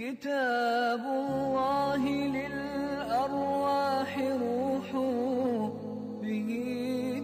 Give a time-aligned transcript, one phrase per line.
[0.00, 2.02] كتاب الله
[2.36, 4.88] للأرواح روح
[6.22, 6.50] به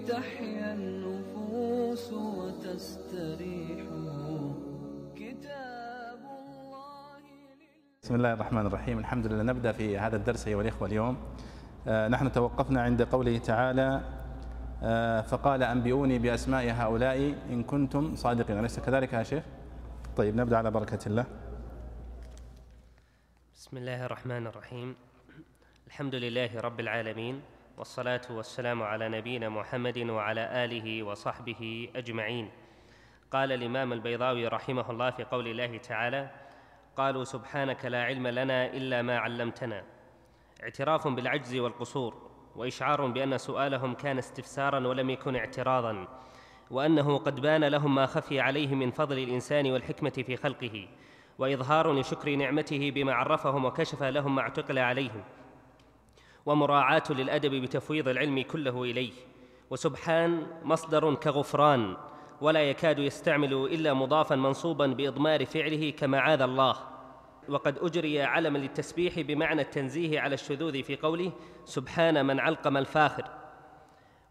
[0.09, 3.81] تحيا النفوس وتستريح.
[5.17, 7.17] كتاب الله
[8.03, 8.99] بسم الله الرحمن الرحيم.
[8.99, 9.43] الحمد لله.
[9.43, 11.17] نبدأ في هذا الدرس أيها الإخوة اليوم.
[11.89, 14.01] آه، نحن توقفنا عند قوله تعالى
[14.83, 18.59] آه، فقال أنبئوني بأسماء هؤلاء إن كنتم صادقين.
[18.59, 19.45] أليس كذلك يا شيخ؟
[20.17, 21.25] طيب نبدأ على بركة الله.
[23.67, 24.97] بسم الله الرحمن الرحيم
[25.87, 27.43] الحمد لله رب العالمين
[27.79, 32.51] والصلاة والسلام على نبينا محمد وعلى آله وصحبه أجمعين
[33.31, 36.31] قال الإمام البيضاوي رحمه الله في قول الله تعالى
[36.97, 39.85] قالوا سبحانك لا علم لنا إلا ما علمتنا
[40.63, 46.09] اعتراف بالعجز والقصور وإشعار بأن سؤالهم كان استفسارا ولم يكن اعتراضا
[46.71, 50.89] وأنه قد بان لهم ما خفي عليه من فضل الإنسان والحكمة في خلقه
[51.39, 55.25] وإظهار لشكر نعمته بما عرفهم وكشف لهم ما اعتقل عليهم
[56.47, 59.13] ومراعاة للأدب بتفويض العلم كله إليه.
[59.71, 61.97] وسبحان مصدر كغفران
[62.41, 66.77] ولا يكاد يستعمل إلا مضافا منصوبا بإضمار فعله كمعاذ الله.
[67.49, 71.33] وقد أجري علما للتسبيح بمعنى التنزيه على الشذوذ في قوله
[71.65, 73.25] سبحان من علقم الفاخر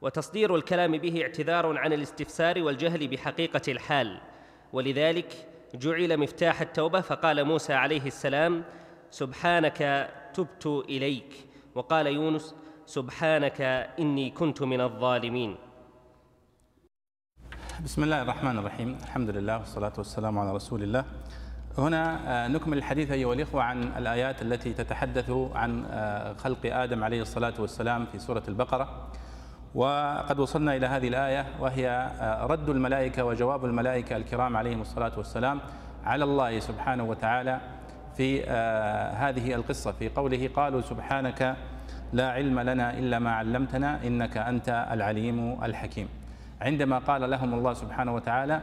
[0.02, 4.22] وتصدير الكلام به اعتذار عن الاستفسار والجهل بحقيقة الحال.
[4.74, 8.64] ولذلك جعل مفتاح التوبة فقال موسى عليه السلام
[9.12, 11.48] سبحانك تبت إليك.
[11.76, 13.62] وقال يونس سبحانك
[14.00, 15.56] إني كنت من الظالمين.
[17.84, 18.98] بسم الله الرحمن الرحيم.
[19.04, 21.06] الحمد لله والصلاة والسلام على رسول الله.
[21.78, 27.22] هنا آه، نكمل الحديث أيها الإخوة عن الآيات التي تتحدث عن آه، خلق آدم عليه
[27.22, 29.12] الصلاة والسلام في سورة البقرة.
[29.76, 31.90] وقد وصلنا إلى هذه الآية وهي
[32.22, 35.60] آه، رد الملائكة وجواب الملائكة الكرام عليهم الصلاة والسلام
[36.06, 37.60] على الله سبحانه وتعالى
[38.18, 39.92] في آه، هذه القصة.
[39.92, 41.56] في قوله قالوا سبحانك
[42.14, 46.08] لا علم لنا إلا ما علمتنا إنك أنت العليم الحكيم.
[46.62, 48.62] عندما قال لهم الله سبحانه وتعالى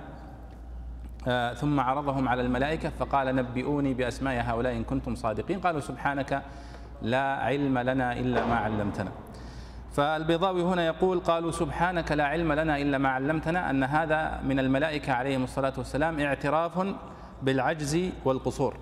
[1.28, 5.60] آه، ثم عرضهم على الملائكة فقال نبئوني بأسماء هؤلاء إن كنتم صادقين.
[5.60, 6.42] قالوا سبحانك
[7.02, 9.10] لا علم لنا إلا ما علمتنا.
[9.92, 15.12] فالبيضاوي هنا يقول قالوا سبحانك لا علم لنا إلا ما علمتنا أن هذا من الملائكة
[15.12, 16.94] عليهم الصلاة والسلام اعتراف
[17.42, 18.76] بالعجز والقصور.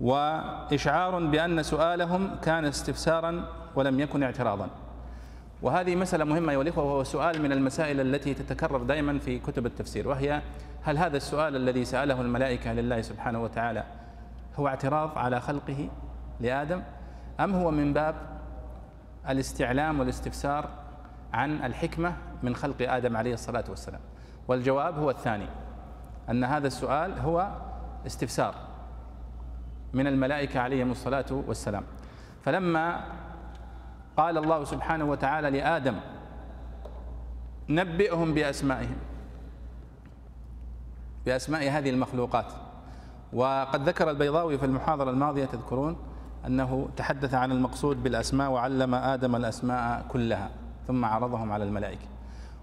[0.00, 4.68] وإشعار بأن سؤالهم كان استفسارا ولم يكن اعتراضا.
[5.62, 10.08] وهذه مسألة مهمة أيها الإخوة وهو سؤال من المسائل التي تتكرر دائما في كتب التفسير
[10.08, 10.42] وهي
[10.82, 13.84] هل هذا السؤال الذي سأله الملائكة لله سبحانه وتعالى
[14.56, 15.88] هو اعتراض على خلقه
[16.40, 16.82] لآدم
[17.40, 18.37] أم هو من باب
[19.28, 20.68] الاستعلام والاستفسار
[21.32, 24.00] عن الحكمة من خلق آدم عليه الصلاة والسلام.
[24.48, 25.46] والجواب هو الثاني
[26.30, 27.52] أن هذا السؤال هو
[28.06, 28.54] استفسار
[29.92, 31.82] من الملائكة عليهم الصلاة والسلام.
[32.44, 33.04] فلما
[34.16, 35.96] قال الله سبحانه وتعالى لآدم
[37.68, 38.96] نبئهم بأسمائهم
[41.26, 42.52] بأسماء هذه المخلوقات.
[43.32, 45.96] وقد ذكر البيضاوي في المحاضرة الماضية تذكرون
[46.46, 50.50] أنه تحدث عن المقصود بالأسماء وعلم آدم الأسماء كلها
[50.86, 52.06] ثم عرضهم على الملائكة.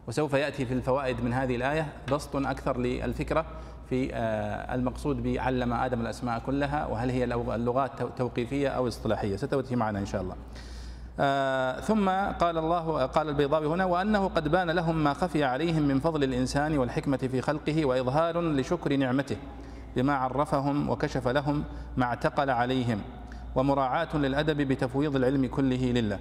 [0.08, 3.46] وسوف يأتي في الفوائد من هذه الآية بسط أكثر للفكرة
[3.90, 9.36] في آه، المقصود بعلم آدم الأسماء كلها وهل هي اللغات توقيفية أو اصطلاحية.
[9.36, 10.36] ستأتي معنا إن شاء الله.
[11.20, 16.00] آه، ثم قال الله قال البيضاوي هنا وأنه قد بان لهم ما خفي عليهم من
[16.00, 19.38] فضل الإنسان والحكمة في خلقه وإظهار لشكر نعمته
[19.96, 21.64] بما عرفهم وكشف لهم
[21.98, 23.02] ما اعتقل عليهم.
[23.56, 26.20] ومراعاة للأدب بتفويض العلم كله لله.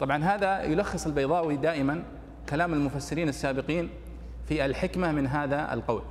[0.00, 2.02] طبعا هذا يلخص البيضاوي دائما
[2.48, 3.90] كلام المفسرين السابقين
[4.46, 6.02] في الحكمة من هذا القول.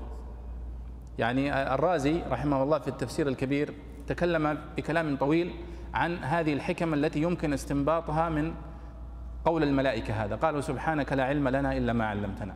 [1.20, 3.74] يعني الرازي رحمه الله في التفسير الكبير
[4.08, 5.54] تكلم بكلام طويل
[5.94, 8.54] عن هذه الحكم التي يمكن استنباطها من
[9.46, 10.36] قول الملائكة هذا.
[10.36, 12.54] قالوا سبحانك لا علم لنا إلا ما علمتنا.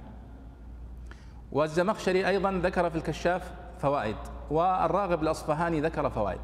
[1.52, 4.16] والزمخشري أيضا ذكر في الكشاف فوائد
[4.52, 6.40] والراغب الأصفهاني ذكر فوائد.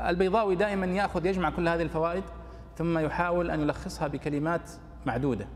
[0.00, 2.24] البيضاوي دائما يأخذ يجمع كل هذه الفوائد
[2.78, 4.70] ثم يحاول أن يلخصها بكلمات
[5.06, 5.46] معدودة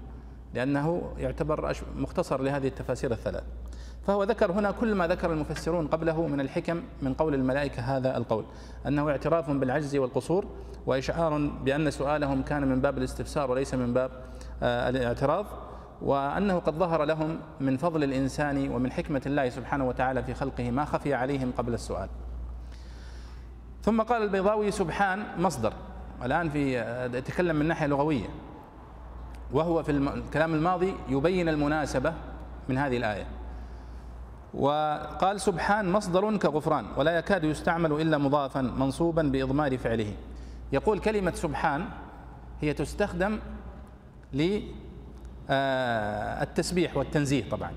[0.54, 3.44] لأنه يعتبر مختصر لهذه التفاسير الثلاث.
[4.06, 8.44] فهو ذكر هنا كل ما ذكر المفسرون قبله من الحكم من قول الملائكة هذا القول
[8.86, 10.46] أنه اعتراف بالعجز والقصور
[10.86, 14.10] وإشعار بأن سؤالهم كان من باب الاستفسار وليس من باب
[14.62, 15.46] آه، الاعتراض
[16.02, 20.84] وأنه قد ظهر لهم من فضل الإنسان ومن حكمة الله سبحانه وتعالى في خلقه ما
[20.84, 22.08] خفي عليهم قبل السؤال.
[23.86, 25.72] ثم قال البيضاوي سبحان مصدر.
[26.22, 28.28] الآن في آه، يتكلم من ناحية لغوية.
[29.52, 32.14] وهو في الكلام الماضي يبين المناسبة
[32.68, 33.26] من هذه الآية.
[34.54, 40.12] وقال سبحان مصدر كغفران ولا يكاد يستعمل إلا مضافا منصوبا بإضمار فعله.
[40.72, 41.84] يقول كلمة سبحان
[42.60, 43.38] هي تستخدم
[44.32, 44.76] للتسبيح
[46.96, 47.70] والتنزيه طبعا.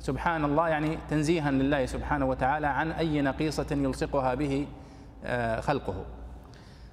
[0.00, 4.66] سبحان الله يعني تنزيها لله سبحانه وتعالى عن أي نقيصة يلصقها به آه،
[5.60, 6.04] خلقه.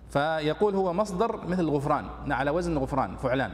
[0.10, 3.52] فيقول هو مصدر مثل غفران على وزن غفران فعلان.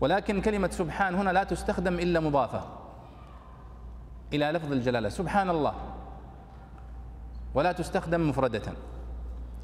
[0.00, 2.62] ولكن كلمة سبحان هنا لا تستخدم إلا مضافة
[4.32, 5.74] إلى لفظ الجلالة سبحان الله.
[7.54, 8.62] ولا تستخدم مفردة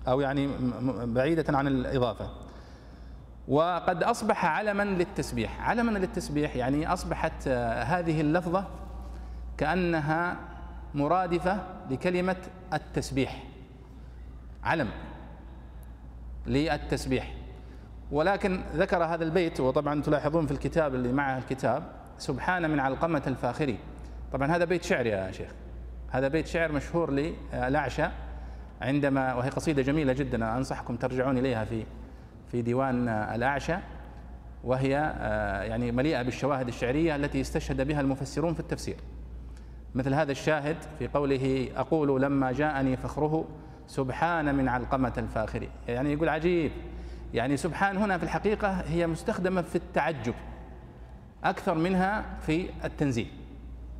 [0.08, 0.50] أو يعني
[1.04, 2.30] بعيدة عن الإضافة.
[3.48, 5.68] وقد أصبح علما للتسبيح.
[5.68, 8.64] علما للتسبيح يعني أصبحت آه، هذه اللفظة
[9.58, 10.36] كأنها
[10.94, 11.58] مرادفة
[11.90, 12.36] لكلمة
[12.72, 13.53] التسبيح.
[14.64, 14.88] علم
[16.46, 17.34] للتسبيح.
[18.12, 21.82] ولكن ذكر هذا البيت وطبعا تلاحظون في الكتاب اللي معه الكتاب
[22.18, 23.78] سبحان من علقمة الفاخري
[24.32, 25.48] طبعا هذا بيت شعر يا شيخ.
[26.10, 28.04] هذا بيت شعر مشهور للأعشى
[28.80, 31.84] عندما وهي قصيدة جميلة جدا أنصحكم ترجعون إليها في
[32.52, 33.76] في ديوان الأعشى.
[34.64, 38.96] وهي آه، يعني مليئة بالشواهد الشعرية التي استشهد بها المفسرون في التفسير.
[39.94, 43.44] مثل هذا الشاهد في قوله أقول لما جاءني فخره
[43.86, 45.68] سبحان من علقمة الفاخر.
[45.88, 46.72] يعني يقول عجيب.
[47.34, 50.34] يعني سبحان هنا في الحقيقة هي مستخدمة في التعجب.
[51.44, 53.26] أكثر منها في التنزيه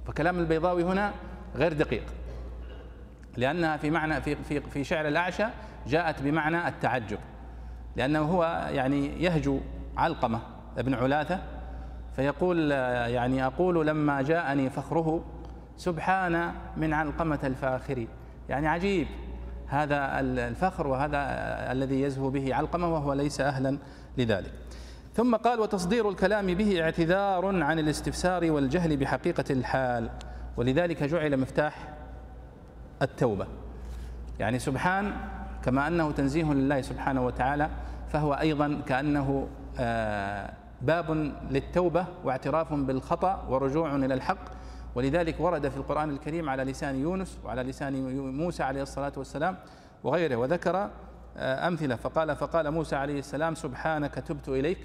[0.07, 1.13] فكلام البيضاوي هنا
[1.57, 2.05] غير دقيق.
[3.37, 5.45] لأنها في معنى في في في شعر الأعشى
[5.87, 7.19] جاءت بمعنى التعجب.
[7.97, 9.61] لأنه هو يعني يهجو
[9.97, 10.41] علقمة
[10.79, 11.43] ابن علاثة
[12.17, 15.25] فيقول يعني أقول لما جاءني فخره
[15.77, 18.07] سبحان من علقمة الفاخر.
[18.49, 19.07] يعني عجيب.
[19.67, 21.19] هذا الفخر وهذا
[21.73, 23.79] الذي يزهو به علقمة وهو ليس أهلا
[24.19, 24.53] لذلك.
[25.15, 30.11] ثم قال وتصدير الكلام به اعتذار عن الاستفسار والجهل بحقيقة الحال.
[30.57, 31.95] ولذلك جعل مفتاح
[33.03, 33.47] التوبة.
[34.39, 35.13] يعني سبحان
[35.65, 37.69] كما أنه تنزيه لله سبحانه وتعالى
[38.13, 40.51] فهو أيضا كأنه آه،
[40.83, 44.64] باب للتوبة واعتراف بالخطأ ورجوع إلى الحق.
[44.95, 49.57] ولذلك ورد في القرآن الكريم على لسان يونس وعلى لسان موسى عليه الصلاة والسلام
[50.05, 50.91] وغيره وذكر
[51.37, 51.97] آه، أمثلة.
[51.97, 54.79] فقال فقال موسى عليه السلام سبحانك تبت إليك.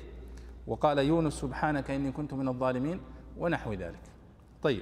[0.68, 3.02] وقال يونس سبحانك إني كنت من الظالمين.
[3.38, 4.00] ونحو ذلك.
[4.64, 4.82] طيب.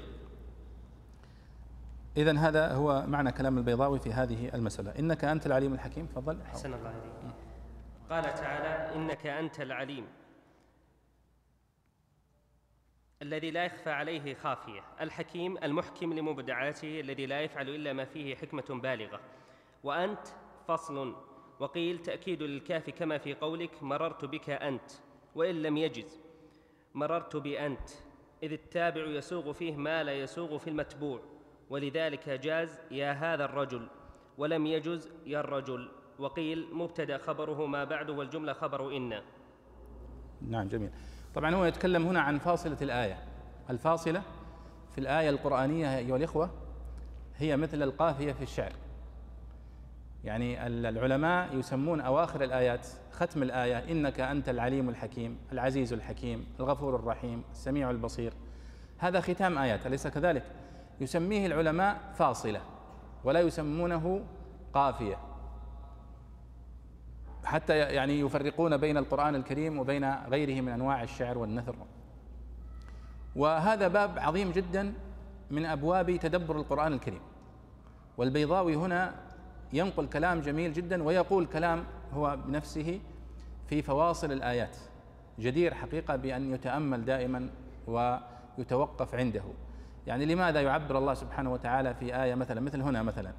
[2.18, 4.94] إذا هذا هو معنى كلام البيضاوي في هذه المسألة.
[5.00, 6.06] إنك أنت العليم الحكيم.
[6.06, 6.38] تفضل.
[6.42, 7.34] أحسن الله عليك
[8.10, 10.06] قال تعالى إنك أنت العليم.
[13.22, 18.66] الذي لا يخفى عليه خافية الحكيم المحكم لمبدعاته الذي لا يفعل إلا ما فيه حكمة
[18.70, 19.20] بالغة.
[19.84, 20.28] وأنت
[20.68, 21.16] فصل.
[21.60, 24.92] وقيل تأكيد للكاف كما في قولك مررت بك أنت.
[25.36, 26.22] وإن لم يجز
[26.94, 27.90] مررت بأنت.
[28.44, 31.22] إذ التابع يسوغ فيه ما لا يسوغ في المتبوع.
[31.70, 33.88] ولذلك جاز يا هذا الرجل.
[34.38, 35.90] ولم يجز يا الرجل.
[36.20, 39.22] وقيل مبتدأ خبره ما بعد والجملة خبر إن.
[40.42, 40.92] نعم جميل.
[41.38, 43.18] طبعا هو يتكلم هنا عن فاصلة الآية.
[43.70, 44.22] الفاصلة
[44.92, 46.50] في الآية القرآنية أيها الإخوة
[47.38, 48.72] هي مثل القافية في الشعر.
[50.24, 57.44] يعني العلماء يسمون أواخر الآيات ختم الآية إنك أنت العليم الحكيم العزيز الحكيم الغفور الرحيم
[57.52, 58.34] السميع البصير.
[58.98, 60.44] هذا ختام آيات أليس كذلك؟
[61.02, 62.62] يسميه العلماء فاصلة
[63.24, 64.22] ولا يسمونه
[64.74, 65.27] قافية.
[67.48, 71.76] حتى يعني يفرقون بين القرآن الكريم وبين غيره من أنواع الشعر والنثر.
[73.36, 74.94] وهذا باب عظيم جدا
[75.52, 77.20] من أبواب تدبر القرآن الكريم.
[78.18, 79.14] والبيضاوي هنا
[79.74, 83.00] ينقل كلام جميل جدا ويقول كلام هو بنفسه
[83.68, 84.78] في فواصل الآيات.
[85.40, 87.50] جدير حقيقة بأن يتأمل دائما
[87.88, 89.44] ويتوقف عنده.
[90.08, 93.32] يعني لماذا يعبر الله سبحانه وتعالى في آية مثلا؟ مثل هنا مثلا.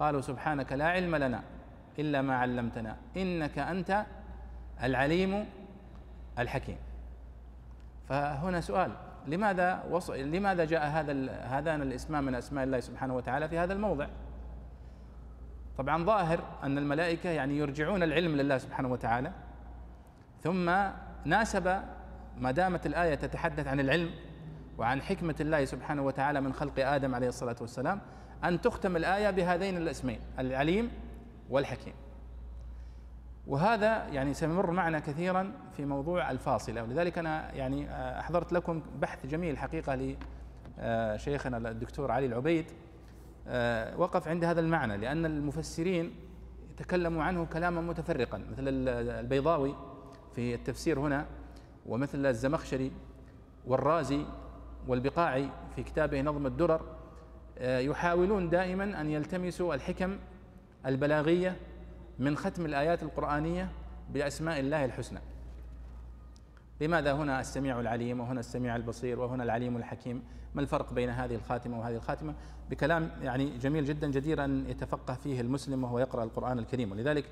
[0.00, 1.42] قالوا سبحانك لا علم لنا.
[1.98, 4.06] إلا ما علمتنا إنك أنت
[4.82, 5.46] العليم
[6.38, 6.76] الحكيم
[8.08, 8.92] فهنا سؤال
[9.26, 10.10] لماذا وص...
[10.10, 14.06] لماذا جاء هذا هذان الاسمان من أسماء الله سبحانه وتعالى في هذا الموضع؟
[15.78, 19.32] طبعا ظاهر أن الملائكة يعني يرجعون العلم لله سبحانه وتعالى
[20.42, 20.70] ثم
[21.24, 21.82] ناسب
[22.38, 24.10] ما دامت الآية تتحدث عن العلم
[24.78, 28.00] وعن حكمة الله سبحانه وتعالى من خلق آدم عليه الصلاة والسلام
[28.44, 30.90] أن تختم الآية بهذين الاسمين العليم
[31.52, 31.94] والحكيم.
[33.46, 37.90] وهذا يعني سيمر معنا كثيرا في موضوع الفاصلة ولذلك أنا يعني
[38.20, 40.16] أحضرت لكم بحث جميل حقيقة
[40.78, 42.64] لشيخنا الدكتور علي العبيد
[43.96, 46.14] وقف عند هذا المعنى لأن المفسرين
[46.76, 48.68] تكلموا عنه كلاما متفرقا مثل
[48.98, 49.74] البيضاوي
[50.34, 51.26] في التفسير هنا
[51.86, 52.92] ومثل الزمخشري
[53.66, 54.24] والرازي
[54.88, 56.80] والبقاعي في كتابه نظم الدرر
[57.58, 60.18] آه، يحاولون دائما أن يلتمسوا الحكم
[60.86, 61.56] البلاغية
[62.18, 63.68] من ختم الآيات القرآنية
[64.10, 65.18] بأسماء الله الحسنى.
[66.80, 70.22] لماذا هنا السميع العليم وهنا السميع البصير وهنا العليم الحكيم؟
[70.54, 72.34] ما الفرق بين هذه الخاتمة وهذه الخاتمة؟
[72.70, 76.92] بكلام يعني جميل جدا جدير أن يتفقه فيه المسلم وهو يقرأ القرآن الكريم.
[76.92, 77.24] ولذلك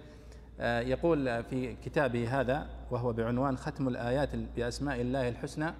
[0.60, 5.74] آه، يقول في كتابه هذا وهو بعنوان ختم الآيات بأسماء الله الحسنى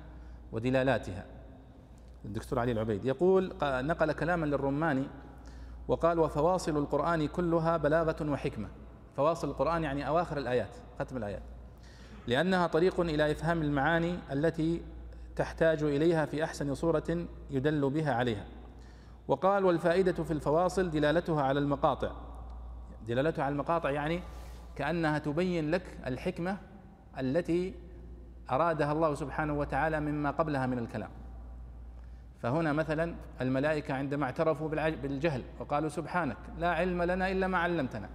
[0.53, 1.25] ودلالاتها.
[2.25, 5.07] الدكتور علي العبيد يقول نقل كلاما للرماني
[5.91, 8.69] وقال وفواصل القرآن كلها بلاغة وحكمة.
[9.17, 11.43] فواصل القرآن يعني أواخر الآيات ختم الآيات.
[12.27, 14.83] لأنها طريق إلى إفهام المعاني التي
[15.37, 18.45] تحتاج إليها في أحسن صورة يدل بها عليها.
[19.29, 22.11] وقال والفائدة في الفواصل دلالتها على المقاطع.
[23.09, 24.23] دلالتها على المقاطع يعني
[24.77, 26.57] كأنها تبين لك الحكمة
[27.19, 27.75] التي
[28.51, 31.11] أرادها الله سبحانه وتعالى مما قبلها من الكلام.
[32.43, 38.09] فهنا مثلا الملائكة عندما اعترفوا بالجهل وقالوا سبحانك لا علم لنا إلا ما علمتنا.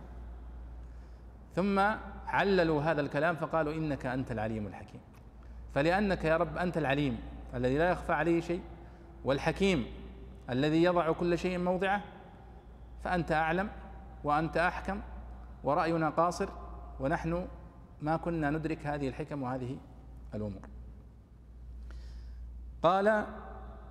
[1.56, 1.80] ثم
[2.28, 5.02] عللوا هذا الكلام فقالوا إنك أنت العليم الحكيم.
[5.76, 7.20] فلأنك يا رب أنت العليم
[7.54, 8.62] الذي لا يخفى عليه شيء
[9.24, 9.86] والحكيم
[10.50, 12.02] الذي يضع كل شيء موضعه
[13.04, 13.70] فأنت أعلم
[14.24, 15.02] وأنت أحكم
[15.64, 16.50] ورأينا قاصر
[17.00, 17.48] ونحن
[18.02, 19.78] ما كنا ندرك هذه الحكم وهذه
[20.36, 20.62] الأمور.
[22.84, 23.26] قال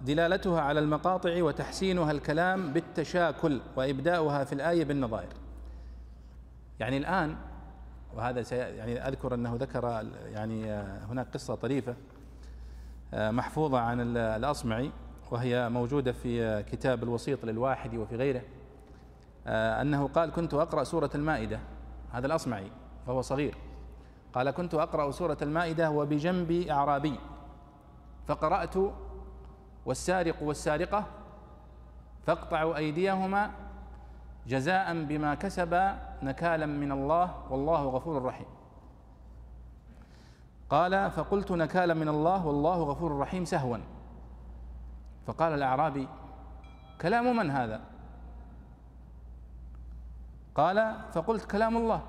[0.01, 5.29] دلالتها على المقاطع وتحسينها الكلام بالتشاكل وإبداؤها في الآية بالنظائر.
[6.81, 7.37] يعني الآن
[8.15, 10.73] وهذا يعني أذكر أنه ذكر يعني
[11.11, 11.95] هناك قصة طريفة
[13.13, 14.91] محفوظة عن الأصمعي
[15.31, 18.43] وهي موجودة في كتاب الوسيط للواحد وفي غيره
[19.81, 21.61] أنه قال كنت أقرأ سورة المائدة.
[22.13, 22.71] هذا الأصمعي
[23.07, 23.55] فهو صغير.
[24.35, 27.19] قال كنت أقرأ سورة المائدة وبجنبي أعرابي
[28.27, 28.75] فقرأت
[29.87, 31.05] والسارق والسارقة
[32.27, 33.51] فاقطعوا أيديهما
[34.47, 38.47] جزاء بما كسبا نكالا من الله والله غفور رحيم.
[40.71, 43.79] قال فقلت نكالا من الله والله غفور رحيم سهوا.
[45.27, 46.09] فقال الأعرابي
[47.01, 47.81] كلام من هذا؟
[50.55, 52.03] قال فقلت كلام الله.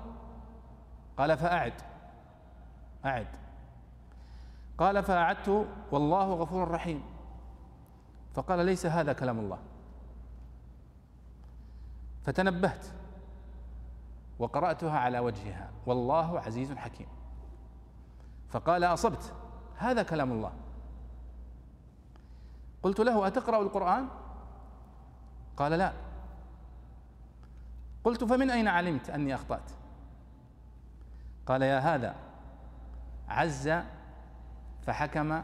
[1.18, 1.72] قال فأعد.
[3.04, 3.26] أعد.
[4.78, 7.15] قال فأعدت والله غفور رحيم.
[8.36, 9.58] فقال ليس هذا كلام الله.
[12.24, 12.86] فتنبهت
[14.38, 15.70] وقرأتها على وجهها.
[15.86, 17.06] والله عزيز حكيم.
[18.48, 19.32] فقال أصبت.
[19.76, 20.52] هذا كلام الله.
[22.82, 24.08] قلت له أتقرأ القرآن؟
[25.56, 25.92] قال لا.
[28.04, 29.70] قلت فمن أين علمت أني أخطأت؟
[31.46, 32.14] قال يا هذا.
[33.28, 33.72] عز
[34.82, 35.42] فحكم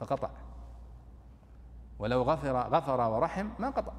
[0.00, 0.30] فقطع.
[1.98, 3.92] ولو غفر غفر ورحم ما قطع.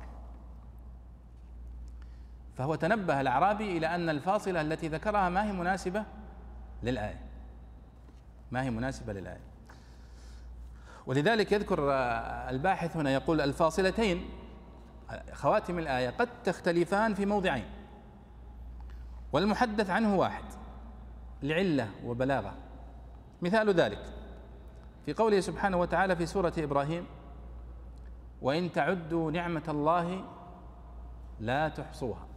[2.57, 6.03] فهو تنبه الأعرابي إلى أن الفاصلة التي ذكرها ما هي مناسبة
[6.83, 7.19] للآية.
[8.51, 9.41] ما هي مناسبة للآية.
[11.05, 11.91] ولذلك يذكر
[12.49, 14.29] الباحث هنا يقول الفاصلتين
[15.33, 17.65] خواتم الآية قد تختلفان في موضعين.
[19.31, 20.43] والمحدث عنه واحد
[21.43, 22.53] لعلة وبلاغة.
[23.41, 23.99] مثال ذلك
[25.05, 27.05] في قوله سبحانه وتعالى في سورة إبراهيم
[28.41, 30.25] وإن تعدوا نعمة الله
[31.39, 32.27] لا تحصوها.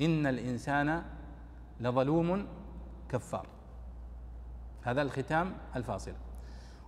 [0.00, 1.02] إن الإنسان
[1.80, 2.46] لظلوم
[3.08, 3.46] كفار.
[4.82, 6.12] هذا الختام الفاصل.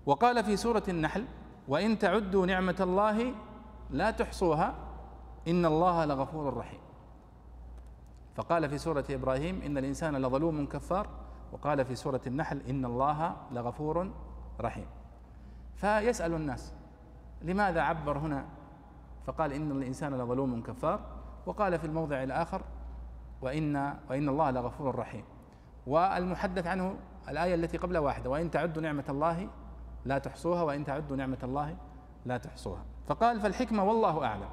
[0.07, 1.25] وقال في سورة النحل
[1.69, 3.35] وإن تعدوا نعمة الله
[3.91, 4.75] لا تحصوها
[5.49, 6.81] إن الله لغفور رحيم.
[8.35, 11.09] فقال في سورة إبراهيم إن الإنسان لظلوم كفار.
[11.53, 14.11] وقال في سورة النحل إن الله لغفور
[14.61, 14.87] رحيم.
[15.77, 16.75] فيسأل الناس
[17.43, 18.45] لماذا عبر هنا؟
[19.27, 21.01] فقال إن الإنسان لظلوم كفار.
[21.47, 22.63] وقال في الموضع الآخر
[23.43, 23.77] وإن
[24.11, 25.25] وإن الله لغفور رحيم.
[25.87, 26.95] والمحدث عنه
[27.29, 29.49] الآية التي قبل واحدة وإن تعدوا نعمة الله
[30.05, 31.77] لا تحصوها وإن تعدوا نعمة الله
[32.27, 32.85] لا تحصوها.
[33.07, 34.49] فقال فالحكمة والله أعلم.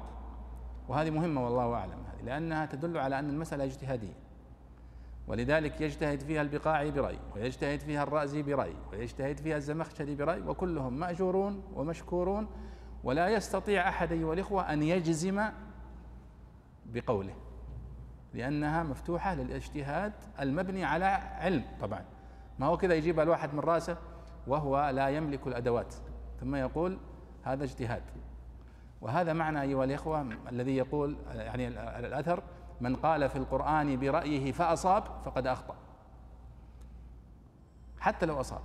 [0.88, 4.14] وهذه مهمة والله أعلم هذه لأنها تدل على أن المسألة اجتهادية.
[5.28, 11.62] ولذلك يجتهد فيها البقاعي برأي ويجتهد فيها الرأزي برأي ويجتهد فيها الزمخشري برأي وكلهم مأجورون
[11.74, 12.46] ومشكورون
[13.04, 15.42] ولا يستطيع أحد أيها الإخوة أن يجزم
[16.86, 17.34] بقوله
[18.34, 22.04] لأنها مفتوحة للاجتهاد المبني على علم طبعا.
[22.58, 23.96] ما هو كذا يجيب الواحد من رأسه
[24.46, 25.94] وهو لا يملك الأدوات
[26.40, 26.98] ثم يقول
[27.42, 28.02] هذا اجتهاد.
[29.00, 32.42] وهذا معنى أيها الإخوة الذي يقول يعني الأثر
[32.80, 35.76] من قال في القرآن برأيه فأصاب فقد أخطأ.
[37.98, 38.60] حتى لو أصاب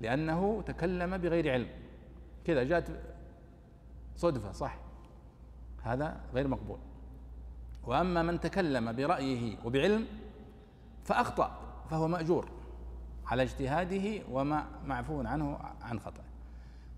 [0.00, 1.68] لأنه تكلم بغير علم.
[2.44, 2.90] كذا جاءت
[4.20, 4.76] صدفة صح.
[5.82, 6.78] هذا غير مقبول.
[7.84, 10.06] وأما من تكلم برأيه وبعلم
[11.04, 11.50] فأخطأ
[11.90, 12.48] فهو مأجور
[13.26, 16.22] على اجتهاده وما معفو عنه عن خطأ.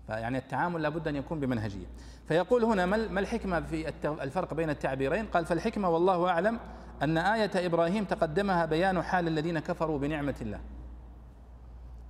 [0.07, 1.85] فيعني التعامل لابد أن يكون بمنهجية.
[2.27, 6.59] فيقول هنا ما الحكمة في الفرق بين التعبيرين؟ قال فالحكمة والله أعلم
[7.01, 10.59] أن آية إبراهيم تقدمها بيان حال الذين كفروا بنعمة الله.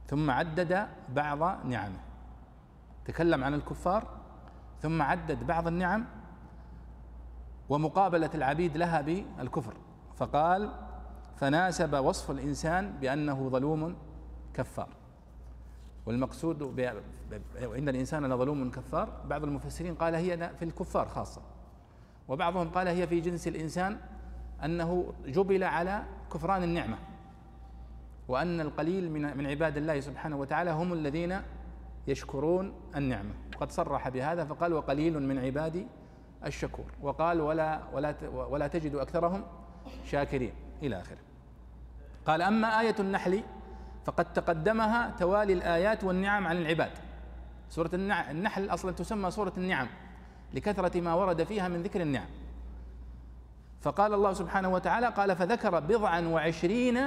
[0.08, 2.00] ثم عدد بعض نعمه.
[3.05, 4.23] تكلم عن الكفار
[4.84, 6.06] ثم عدد بعض النعم
[7.70, 9.74] ومقابلة العبيد لها بالكفر.
[10.16, 10.72] فقال
[11.36, 13.96] فناسب وصف الإنسان بأنه ظلوم
[14.54, 14.90] كفار.
[16.06, 16.62] والمقصود
[17.63, 21.42] وان الإنسان لظلوم كفار بعض المفسرين قال هي في الكفار خاصة.
[22.28, 23.98] وبعضهم قال هي في جنس الإنسان
[24.66, 26.98] أنه جبل على كفران النعمة
[28.28, 31.42] وأن القليل من من عباد الله سبحانه وتعالى هم الذين
[32.07, 33.33] يشكرون النعمة.
[33.55, 35.88] وقد صرح بهذا فقال وقليل من عبادي
[36.45, 36.86] الشكور.
[37.01, 39.43] وقال ولا ولا ولا تجد أكثرهم
[40.05, 40.53] شاكرين.
[40.83, 41.17] إلى آخره.
[42.25, 43.43] قال أما آية النحل
[44.05, 46.91] فقد تقدمها توالي الآيات والنعم عن العباد.
[47.69, 49.88] سورة النحل أصلا تسمى سورة النعم
[50.53, 52.27] لكثرة ما ورد فيها من ذكر النعم.
[53.81, 57.00] فقال الله سبحانه وتعالى قال فذكر بضعا وعشرين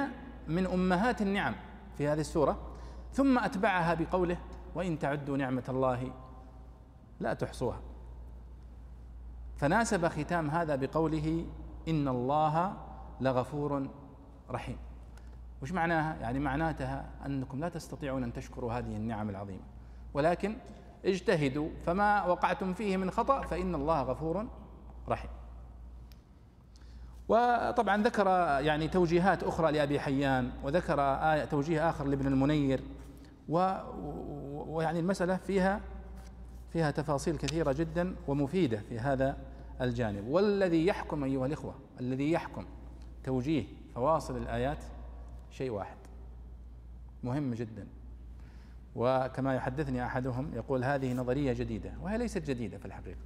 [0.47, 1.55] من أمهات النعم
[1.97, 2.57] في هذه السورة
[3.13, 4.37] ثم أتبعها بقوله
[4.77, 6.11] وإن تعدوا نعمة الله
[7.19, 7.79] لا تحصوها.
[9.55, 11.45] فناسب ختام هذا بقوله
[11.87, 12.73] إن الله
[13.21, 13.87] لغفور
[14.49, 14.77] رحيم.
[15.61, 19.63] وش معناها؟ يعني معناتها أنكم لا تستطيعون أن تشكروا هذه النعم العظيمة.
[20.13, 20.55] ولكن
[21.05, 24.47] اجتهدوا فما وقعتم فيه من خطأ فإن الله غفور
[25.09, 25.29] رحيم.
[27.29, 28.27] وطبعا ذكر
[28.59, 32.83] يعني توجيهات أخرى لأبي حيان وذكر آية توجيه آخر لابن المنير
[33.49, 35.81] ويعني المسألة فيها
[36.73, 39.37] فيها تفاصيل كثيرة جدا ومفيدة في هذا
[39.81, 40.27] الجانب.
[40.27, 42.65] والذي يحكم أيها الإخوة الذي يحكم
[43.23, 43.63] توجيه
[43.95, 44.83] فواصل الآيات
[45.51, 45.97] شيء واحد.
[47.23, 47.87] مهم جدا.
[48.95, 53.19] وكما يحدثني أحدهم يقول هذه نظرية جديدة وهي ليست جديدة في الحقيقة.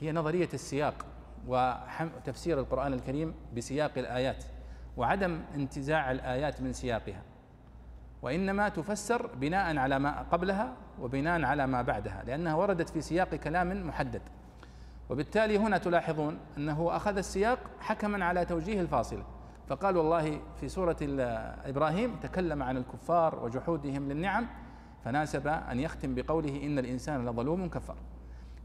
[0.00, 1.06] هي نظرية السياق
[1.48, 4.44] وتفسير القرآن الكريم بسياق الآيات
[4.96, 7.22] وعدم انتزاع الآيات من سياقها.
[8.26, 13.88] وإنما تفسر بناء على ما قبلها وبناء على ما بعدها لأنها وردت في سياق كلام
[13.88, 14.22] محدد.
[15.10, 19.24] وبالتالي هنا تلاحظون أنه أخذ السياق حكما على توجيه الفاصله
[19.68, 20.96] فقال والله في سورة
[21.64, 24.46] إبراهيم تكلم عن الكفار وجحودهم للنعم
[25.04, 27.96] فناسب أن يختم بقوله إن الإنسان لظلوم كفار.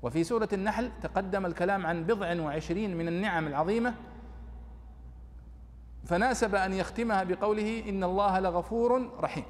[0.03, 3.93] وفي سورة النحل تقدم الكلام عن بضع وعشرين من النعم العظيمة
[6.03, 9.45] فناسب أن يختمها بقوله إن الله لغفور رحيم.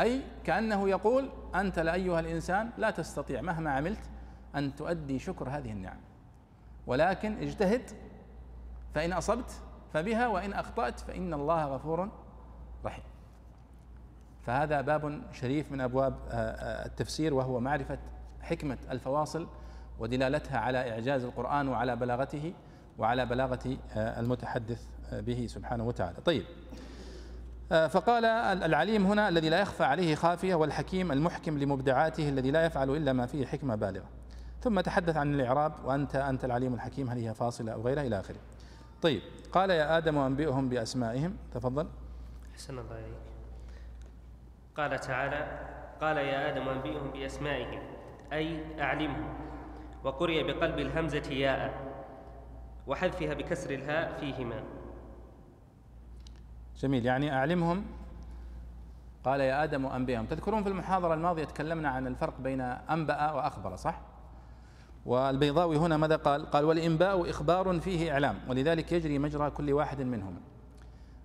[0.00, 4.10] أي كأنه يقول أنت لأيها الإنسان لا تستطيع مهما عملت
[4.54, 5.98] أن تؤدي شكر هذه النعم.
[6.86, 7.90] ولكن اجتهد
[8.94, 12.08] فإن أصبت فبها وإن أخطأت فإن الله غفور
[12.84, 13.04] رحيم.
[14.42, 17.98] فهذا باب شريف من أبواب آه، آه، التفسير وهو معرفة
[18.40, 19.46] حكمة الفواصل
[19.98, 22.54] ودلالتها على إعجاز القرآن وعلى بلاغته.
[23.00, 24.82] وعلى بلاغة آه، المتحدث
[25.12, 26.16] به سبحانه وتعالى.
[26.24, 26.44] طيب.
[27.70, 28.24] فقال
[28.62, 33.26] العليم هنا الذي لا يخفى عليه خافية والحكيم المحكم لمبدعاته الذي لا يفعل إلا ما
[33.26, 34.08] فيه حكمة بالغة.
[34.60, 38.36] ثم تحدث عن الإعراب وأنت أنت العليم الحكيم هل هي فاصلة أو غيرها إلى آخره.
[39.02, 39.22] طيب.
[39.52, 41.36] قال يا آدم أنبئهم بأسمائهم.
[41.54, 41.86] تفضل.
[42.54, 43.30] أحسن الله إليك.
[44.76, 45.58] قال تعالى
[46.00, 47.82] قال يا آدم أنبئهم بأسمائهم
[48.32, 49.34] أي أعلمهم.
[50.04, 51.89] وقرئ بقلب الهمزة ياء.
[52.86, 54.62] وحذفها بكسر الهاء فيهما.
[56.76, 57.06] جميل.
[57.06, 57.84] يعني أعلمهم.
[59.24, 64.00] قال يا آدم أنبئهم تذكرون في المحاضرة الماضية تكلمنا عن الفرق بين أنبأ وأخبر صح؟
[65.06, 70.40] والبيضاوي هنا ماذا قال؟ قال والإنباء إخبار فيه إعلام ولذلك يجري مجرى كل واحد منهما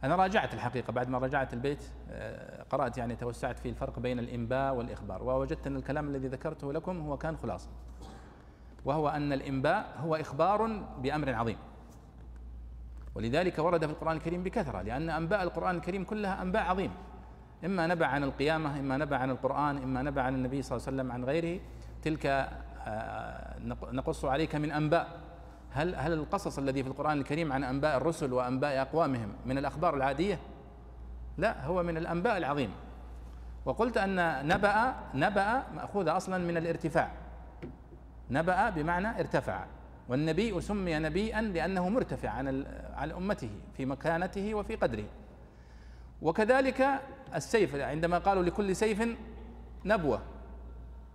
[0.03, 4.75] أنا راجعت الحقيقة بعد ما راجعت البيت آه، قرأت يعني توسعت في الفرق بين الإنباء
[4.75, 7.69] والإخبار ووجدت أن الكلام الذي ذكرته لكم هو كان خلاصة
[8.85, 10.67] وهو أن الإنباء هو إخبار
[11.01, 11.57] بأمر عظيم.
[13.15, 16.93] ولذلك ورد في القرآن الكريم بكثرة لأن أنباء القرآن الكريم كلها أنباء عظيمة
[17.65, 20.97] إما نبع عن القيامة إما نبع عن القرآن إما نبع عن النبي صلى الله عليه
[20.97, 21.59] وسلم عن غيره.
[22.01, 22.25] تلك
[22.87, 23.55] آه،
[23.91, 25.07] نقص عليك من أنباء.
[25.71, 30.39] هل هل القصص الذي في القرآن الكريم عن أنباء الرسل وأنباء أقوامهم من الأخبار العادية؟
[31.37, 32.73] لا هو من الأنباء العظيمه
[33.65, 37.11] وقلت أن نبأ نبأ مأخوذة أصلا من الارتفاع.
[38.29, 39.65] نبأ بمعنى ارتفع.
[40.09, 45.05] والنبي سمي نبيا لأنه مرتفع عن عن أمته في مكانته وفي قدره.
[46.21, 46.87] وكذلك
[47.35, 49.17] السيف عندما قالوا لكل سيف
[49.85, 50.21] نبوة.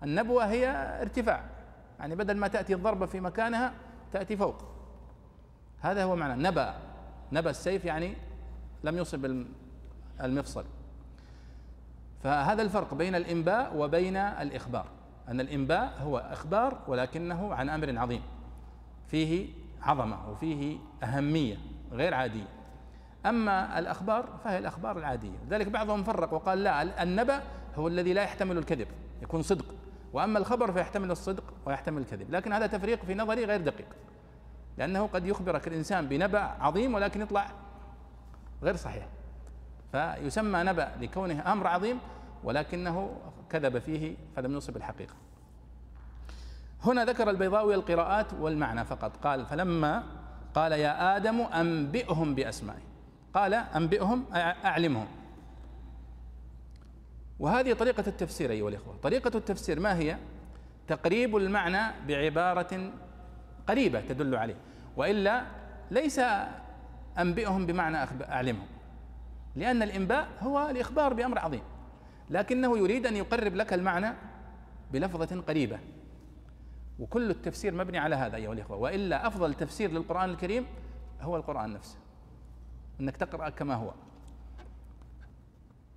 [0.03, 0.71] النبوة هي
[1.03, 1.45] ارتفاع.
[1.99, 3.73] يعني بدل ما تأتي الضربة في مكانها
[4.13, 4.65] تأتي فوق.
[5.81, 6.75] هذا هو معنى نبأ.
[7.33, 8.15] نبأ السيف يعني
[8.85, 9.45] لم يصب
[10.21, 10.65] المفصل.
[12.23, 14.87] فهذا الفرق بين الإنباء وبين الإخبار.
[15.29, 18.23] أن الإنباء هو إخبار ولكنه عن أمر عظيم.
[19.09, 19.49] فيه
[19.83, 21.57] عظمة وفيه أهمية
[21.93, 22.49] غير عادية.
[23.27, 25.39] أما الأخبار فهي الأخبار العادية.
[25.47, 27.43] لذلك بعضهم فرق وقال لا النبأ
[27.77, 28.89] هو الذي لا يحتمل الكذب
[29.23, 29.75] يكون صدق.
[30.13, 32.31] وأما الخبر فيحتمل الصدق ويحتمل الكذب.
[32.31, 33.89] لكن هذا تفريق في نظري غير دقيق.
[34.79, 37.51] لأنه قد يخبرك الإنسان بنبأ عظيم ولكن يطلع
[38.63, 39.07] غير صحيح.
[39.93, 41.99] فيسمى نبأ لكونه أمر عظيم
[42.45, 43.17] ولكنه
[43.51, 45.15] كذب فيه فلم يصب الحقيقة.
[46.85, 49.17] هنا ذكر البيضاوي القراءات والمعنى فقط.
[49.17, 50.03] قال فلما
[50.55, 52.91] قال يا آدم أنبئهم بأسمائهم
[53.35, 54.25] قال أنبئهم
[54.65, 55.07] أعلمهم.
[57.39, 58.97] وهذه طريقة التفسير أيها الإخوة.
[59.03, 60.17] طريقة التفسير ما هي؟
[60.89, 62.93] تقريب المعنى بعبارة
[63.69, 64.57] قريبة تدل عليه.
[64.97, 65.43] وإلا
[65.91, 66.21] ليس
[67.19, 67.97] أنبئهم بمعنى
[68.29, 68.67] أعلمهم.
[69.57, 71.63] لأن الإنباء هو الإخبار بأمر عظيم.
[72.31, 74.15] لكنه يريد أن يقرب لك المعنى
[74.93, 75.79] بلفظة قريبة.
[76.99, 78.77] وكل التفسير مبني على هذا أيها الإخوة.
[78.77, 80.67] وإلا أفضل تفسير للقرآن الكريم
[81.21, 81.99] هو القرآن نفسه.
[83.01, 83.93] أنك تقرأ كما هو.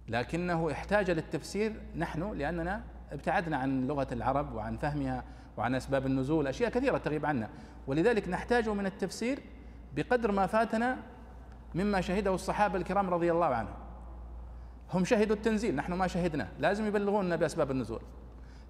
[0.07, 5.23] لكنه احتاج للتفسير نحن لأننا ابتعدنا عن لغة العرب وعن فهمها
[5.57, 7.49] وعن أسباب النزول أشياء كثيرة تغيب عنا.
[7.87, 9.39] ولذلك نحتاج من التفسير
[9.95, 10.97] بقدر ما فاتنا
[11.75, 13.82] مما شهده الصحابة الكرام رضي الله عنهم.
[14.93, 18.01] هم شهدوا التنزيل نحن ما شهدنا لازم يبلغونا بأسباب النزول.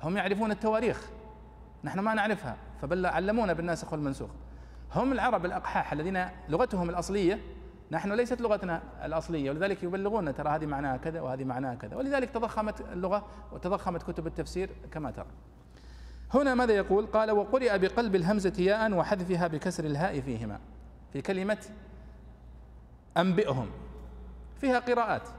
[0.03, 1.09] هم يعرفون التواريخ
[1.83, 4.29] نحن ما نعرفها فبل علمونا بالناسخ والمنسوخ
[4.95, 7.39] هم العرب الأقحاح الذين لغتهم الأصلية
[7.91, 12.81] نحن ليست لغتنا الأصلية ولذلك يبلغونا ترى هذه معناها كذا وهذه معناها كذا ولذلك تضخمت
[12.81, 15.25] اللغة وتضخمت كتب التفسير كما ترى.
[16.33, 20.59] هنا ماذا يقول؟ قال وقرئ بقلب الهمزة ياء وحذفها بكسر الهاء فيهما
[21.13, 21.57] في كلمة
[23.17, 23.67] أنبئهم
[24.61, 25.29] فيها قراءات.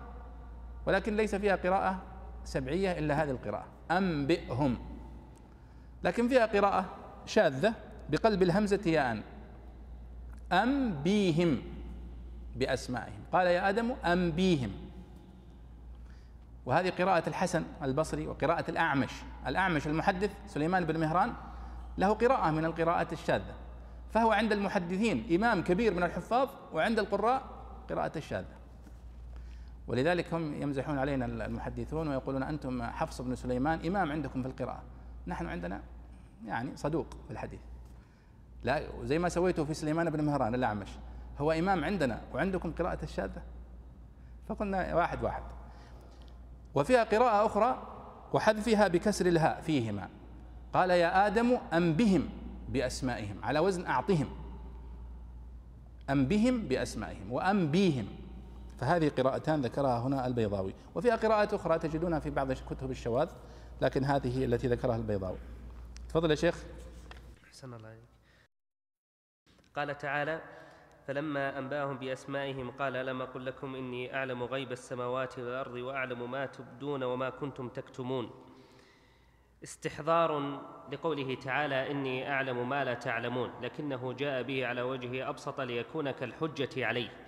[0.86, 2.02] ولكن ليس فيها قراءة
[2.44, 3.66] سبعية إلا هذه القراءة.
[3.90, 4.78] أنبئهم.
[6.04, 6.84] لكن فيها قراءة
[7.26, 7.74] شاذة
[8.10, 9.22] بقلب الهمزة ياء
[10.52, 11.62] أنبيهم
[12.56, 13.20] بأسمائهم.
[13.32, 14.70] قال يا آدم أنبيهم.
[16.66, 19.12] وهذه قراءة الحسن البصري وقراءة الأعمش.
[19.46, 21.32] الأعمش المحدث سليمان بن مهران
[21.98, 23.54] له قراءة من القراءات الشاذة.
[24.10, 27.42] فهو عند المحدثين إمام كبير من الحفاظ وعند القراء
[27.90, 28.63] قراءة الشاذة.
[29.86, 34.82] ولذلك هم يمزحون علينا المحدثون ويقولون أنتم حفص بن سليمان إمام عندكم في القراءة.
[35.26, 35.80] نحن عندنا
[36.46, 37.60] يعني صدوق في الحديث.
[38.64, 40.88] لا زي ما سويته في سليمان بن مهران الأعمش.
[41.38, 43.42] هو إمام عندنا وعندكم قراءة الشاذة؟
[44.48, 45.42] فقلنا واحد واحد.
[46.74, 47.82] وفيها قراءة أخرى
[48.32, 50.08] وحذفها بكسر الهاء فيهما.
[50.72, 52.28] قال يا آدم أنبهم
[52.68, 54.26] بأسمائهم على وزن أعطهم.
[56.10, 58.06] أنبهم بأسمائهم وأنبيهم.
[58.84, 60.74] فهذه قراءتان ذكرها هنا البيضاوي.
[60.94, 63.30] وفيها قراءة أخرى تجدونها في بعض كتب الشواذ
[63.80, 65.38] لكن هذه التي ذكرها البيضاوي.
[66.08, 66.64] تفضل يا شيخ.
[67.44, 68.04] أحسن الله عليك.
[69.76, 70.40] قال تعالى
[71.06, 77.02] فلما أنبأهم بأسمائهم قال ألم أقل لكم إني أعلم غيب السماوات والأرض وأعلم ما تبدون
[77.02, 78.30] وما كنتم تكتمون
[79.64, 80.60] استحضار
[80.92, 86.86] لقوله تعالى إني أعلم ما لا تعلمون لكنه جاء به على وجه أبسط ليكون كالحجة
[86.86, 87.23] عليه.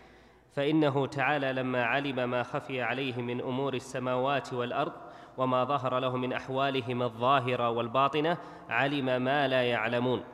[0.56, 4.92] فإنه تعالى لما علم ما خفي عليه من أمور السماوات والأرض
[5.38, 8.38] وما ظهر له من أحوالهم الظاهرة والباطنة
[8.68, 10.24] علم ما لا يعلمون.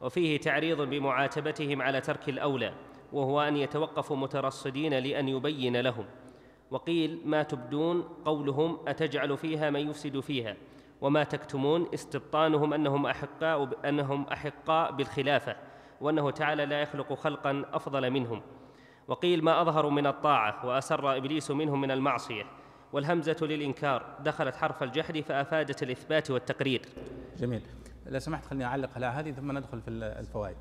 [0.00, 2.72] وفيه تعريض بمعاتبتهم على ترك الأولى
[3.12, 6.04] وهو أن يتوقفوا مترصدين لأن يبين لهم.
[6.70, 10.56] وقيل ما تبدون قولهم أتجعل فيها من يفسد فيها
[11.00, 15.56] وما تكتمون استبطانهم أنهم أحقاء أنهم أحقاء بالخلافة
[16.00, 18.42] وأنه تعالى لا يخلق خلقا أفضل منهم.
[19.08, 22.44] وقيل ما اظهروا من الطاعة وأسر إبليس منهم من المعصية
[22.92, 26.82] والهمزة للإنكار دخلت حرف الجحد فأفادت الإثبات والتقرير.
[27.38, 27.62] جميل.
[28.06, 30.56] لو سمحت خليني أعلق على هذه ثم ندخل في الفوائد.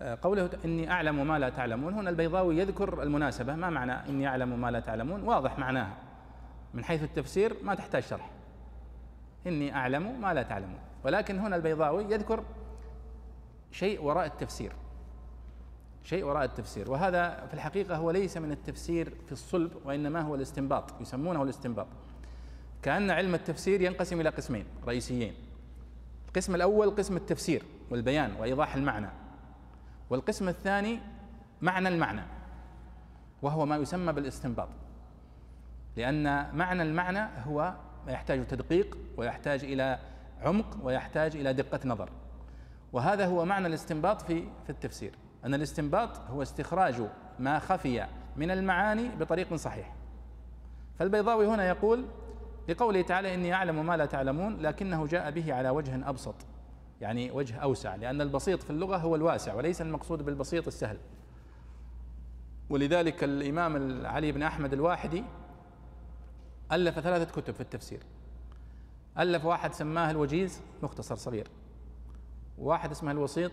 [0.00, 3.54] آه، قوله إني أعلم ما لا تعلمون هنا البيضاوي يذكر المناسبة.
[3.54, 5.96] ما معنى إني أعلم ما لا تعلمون؟ واضح معناها.
[6.74, 8.30] من حيث التفسير ما تحتاج شرح.
[9.46, 10.78] إني أعلم ما لا تعلمون.
[11.04, 12.44] ولكن هنا البيضاوي يذكر
[13.72, 14.72] شيء وراء التفسير.
[16.04, 16.90] شيء وراء التفسير.
[16.90, 21.86] وهذا في الحقيقة هو ليس من التفسير في الصلب وإنما هو الاستنباط يسمونه الاستنباط.
[22.82, 25.34] كأن علم التفسير ينقسم إلى قسمين رئيسيين.
[26.28, 29.08] القسم الأول قسم التفسير والبيان وإيضاح المعنى.
[30.10, 31.00] والقسم الثاني
[31.62, 32.22] معنى المعنى
[33.42, 34.68] وهو ما يسمى بالاستنباط.
[35.96, 37.74] لأن معنى المعنى هو
[38.06, 39.98] ما يحتاج تدقيق ويحتاج إلى
[40.42, 42.10] عمق ويحتاج إلى دقة نظر.
[42.92, 45.12] وهذا هو معنى الاستنباط في في التفسير.
[45.44, 47.02] أن الاستنباط هو استخراج
[47.38, 49.94] ما خفي من المعاني بطريق صحيح.
[50.98, 52.04] فالبيضاوي هنا يقول
[52.68, 56.34] لقوله تعالى إني أعلم ما لا تعلمون لكنه جاء به على وجه أبسط
[57.00, 60.98] يعني وجه أوسع لأن البسيط في اللغة هو الواسع وليس المقصود بالبسيط السهل.
[62.70, 65.24] ولذلك الإمام علي بن أحمد الواحدي
[66.72, 68.00] ألف ثلاثة كتب في التفسير.
[69.18, 71.48] ألف واحد سماه الوجيز مختصر صغير
[72.58, 73.52] واحد اسمه الوسيط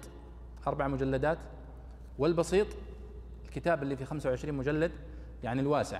[0.67, 1.38] أربع مجلدات
[2.21, 2.67] والبسيط
[3.45, 4.91] الكتاب اللي في 25 مجلد
[5.43, 5.99] يعني الواسع.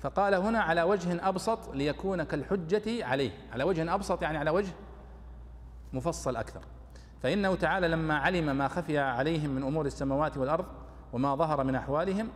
[0.00, 3.30] فقال هنا على وجه أبسط ليكون كالحجة عليه.
[3.52, 4.72] على وجه أبسط يعني على وجه
[5.92, 6.60] مفصل أكثر.
[7.22, 10.64] فإنه تعالى لما علم ما خفي عليهم من أمور السماوات والأرض
[11.12, 12.28] وما ظهر من أحوالهم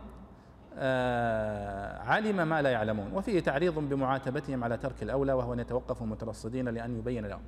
[0.77, 3.13] آه علم ما لا يعلمون.
[3.13, 7.41] وفيه تعريض بمعاتبتهم على ترك الأولى وهو أن يتوقفوا مترصدين لأن يبين لهم.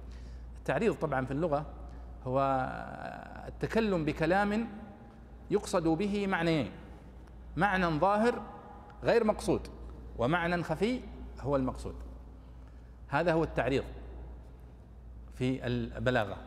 [0.57, 1.65] التعريض طبعا في اللغة
[2.25, 2.69] هو
[3.47, 4.67] التكلم بكلام
[5.51, 6.71] يقصد به معنيين
[7.57, 8.41] معنى ظاهر
[9.03, 9.67] غير مقصود
[10.17, 11.01] ومعنى خفي
[11.39, 11.95] هو المقصود.
[13.07, 13.83] هذا هو التعريض
[15.35, 16.37] في البلاغة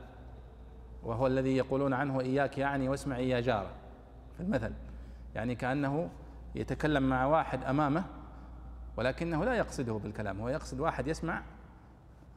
[1.02, 3.70] وهو الذي يقولون عنه إياك يعني واسمعي يا جارة.
[4.36, 4.72] في المثل
[5.34, 6.10] يعني كأنه
[6.54, 8.04] يتكلم مع واحد أمامه
[8.96, 11.42] ولكنه لا يقصده بالكلام هو يقصد واحد يسمع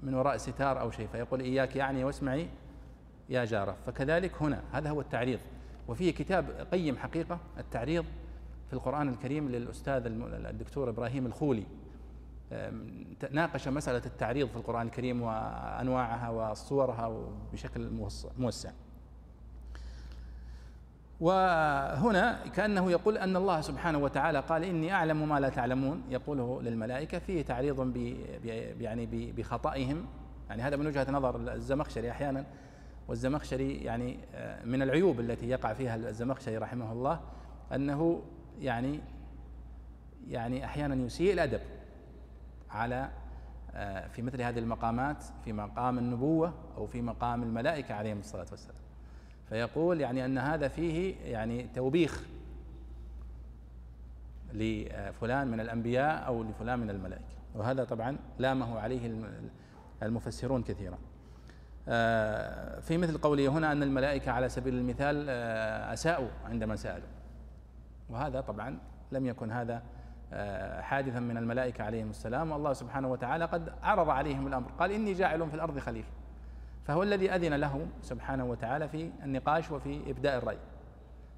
[0.04, 2.50] من وراء ستار أو شيء فيقول إياك يعني واسمعي
[3.30, 3.76] يا جارة.
[3.86, 5.40] فكذلك هنا هذا هو التعريض.
[5.88, 8.06] وفيه كتاب قيم حقيقة التعريض
[8.68, 11.66] في القرآن الكريم للأستاذ الدكتور إبراهيم الخولي.
[13.32, 17.90] ناقش مسألة التعريض في القرآن الكريم وأنواعها وصورها بشكل
[18.38, 18.72] موسع.
[21.20, 26.04] وهنا كأنه يقول أن الله سبحانه وتعالى قال إني أعلم ما لا تعلمون.
[26.10, 27.98] يقوله للملائكة فيه تعريض
[28.80, 30.06] يعني بخطئهم.
[30.50, 32.46] يعني هذا من وجهة نظر الزمخشري أحيانا.
[33.08, 37.20] والزمخشري يعني آه، من العيوب التي يقع فيها الزمخشري رحمه الله
[37.74, 38.22] أنه
[38.60, 39.00] يعني
[40.28, 41.62] يعني أحيانا يسيء الأدب
[42.70, 43.10] على
[43.74, 48.78] آه، في مثل هذه المقامات في مقام النبوة أو في مقام الملائكة عليهم الصلاة والسلام.
[49.50, 52.24] فيقول يعني أن هذا فيه يعني توبيخ
[54.54, 57.36] لفلان من الأنبياء أو لفلان من الملائكة.
[57.56, 59.20] وهذا طبعا لامه عليه
[60.04, 60.98] المفسرون كثيرا.
[62.82, 67.08] في مثل قوله هنا أن الملائكة على سبيل المثال آه، أساءوا عندما سألوا.
[68.10, 68.78] وهذا طبعا
[69.12, 69.84] لم يكن هذا
[70.34, 72.52] آه، حادثا من الملائكة عليهم السلام.
[72.52, 74.72] والله سبحانه وتعالى قد عرض عليهم الأمر.
[74.80, 76.12] قال إني جاعل في الأرض خليفة
[76.86, 80.58] فهو الذي أذن له سبحانه وتعالى في النقاش وفي إبداء الرأي.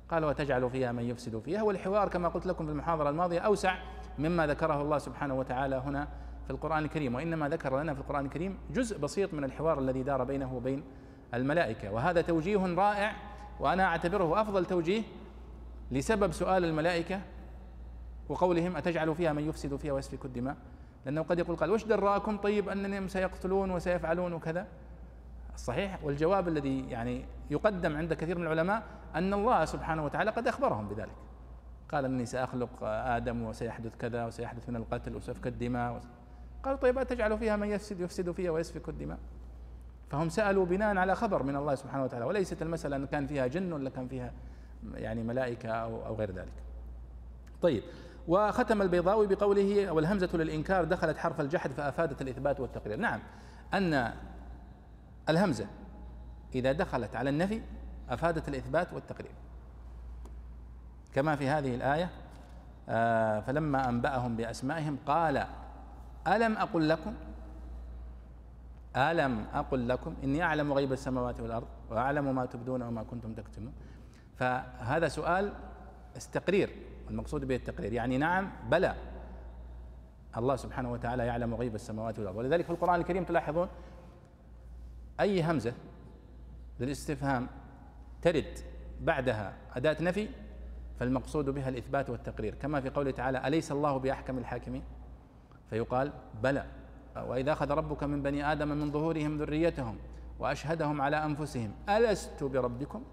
[0.10, 1.62] قال وتجعل فيها من يفسد فيها.
[1.64, 3.76] والحوار كما قلت لكم في المحاضرة الماضية أوسع
[4.20, 6.08] مما ذكره الله سبحانه وتعالى هنا
[6.48, 10.24] في القرآن الكريم وإنما ذكر لنا في القرآن الكريم جزء بسيط من الحوار الذي دار
[10.24, 10.84] بينه وبين
[11.34, 11.92] الملائكة.
[11.92, 13.16] وهذا توجيه رائع
[13.60, 15.04] وأنا أعتبره أفضل توجيه
[15.92, 17.22] لسبب سؤال الملائكة
[18.30, 20.56] وقولهم أتجعل فيها من يفسد فيها ويسفك الدماء؟
[21.06, 24.68] لأنه قد يقول قال وش دراكم طيب أنهم سيقتلون وسيفعلون وكذا؟
[25.54, 28.84] الصحيح والجواب الذي يعني يقدم عند كثير من العلماء
[29.16, 31.16] أن الله سبحانه وتعالى قد أخبرهم بذلك.
[31.90, 36.02] قال إني سأخلق آدم وسيحدث كذا وسيحدث من القتل وسفك الدماء
[36.64, 39.18] قالوا طيب أتجعل فيها من يفسد يفسد فيها ويسفك الدماء.
[40.10, 43.74] فهم سألوا بناء على خبر من الله سبحانه وتعالى وليست المسألة أن كان فيها جن
[43.74, 44.34] ولا كان فيها
[44.94, 46.54] يعني ملائكة أو, أو غير ذلك.
[47.62, 47.84] طيب
[48.28, 53.20] وختم البيضاوي بقوله والهمزة للإنكار دخلت حرف الجحد فأفادت الإثبات والتقرير نعم
[53.74, 54.14] أن
[55.30, 55.68] الهمزة
[56.56, 57.62] إذا دخلت على النفي
[58.10, 59.32] أفادت الإثبات والتقرير
[61.14, 62.10] كما في هذه الآية
[62.90, 65.48] آه فلما أنبأهم بأسمائهم قال
[66.28, 67.14] ألم أقل لكم؟
[68.96, 73.74] ألم أقل لكم؟ إني أعلم غيب السماوات والأرض وأعلم ما تبدون وما كنتم تكتمون.
[74.36, 75.54] فهذا سؤال
[76.18, 76.70] استقرير
[77.10, 77.94] المقصود به التقرير.
[77.94, 78.96] يعني نعم بلى.
[80.38, 82.36] الله سبحانه وتعالى يعلم غيب السماوات والأرض.
[82.38, 83.68] ولذلك في القرآن الكريم تلاحظون
[85.20, 85.74] أي همزة
[86.80, 87.48] للاستفهام
[88.22, 88.60] ترد
[89.02, 90.30] بعدها أداة نفي
[91.00, 92.56] فالمقصود بها الإثبات والتقرير.
[92.56, 94.84] كما في قوله تعالى أليس الله بأحكم الحاكمين؟
[95.70, 96.12] فيقال
[96.44, 96.66] بلى.
[97.16, 99.98] وإذا أخذ ربك من بني آدم من ظهورهم ذريتهم
[100.40, 103.04] وأشهدهم على أنفسهم ألست بربكم؟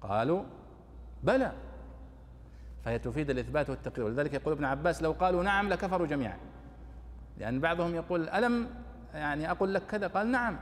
[0.00, 0.42] قالوا
[1.22, 1.52] بلى.
[2.84, 6.36] فهي تفيد الإثبات والتقرير ولذلك يقول ابن عباس لو قالوا نعم لكفروا جميعا.
[7.38, 8.68] لأن بعضهم يقول ألم
[9.14, 10.56] يعني أقول لك كذا؟ قال نعم.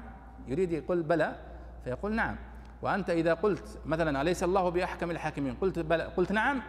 [0.46, 1.36] يريد يقول بلى
[1.84, 2.36] فيقول نعم.
[2.82, 6.60] وأنت إذا قلت مثلا أليس الله بأحكم الحاكمين؟ قلت بلى قلت نعم.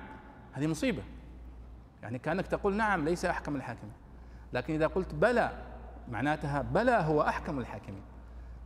[0.53, 1.03] هذه مصيبة.
[2.03, 3.93] يعني كأنك تقول نعم ليس أحكم الحاكمين.
[4.53, 5.51] لكن إذا قلت بلى
[6.09, 8.01] معناتها بلى هو أحكم الحاكمين.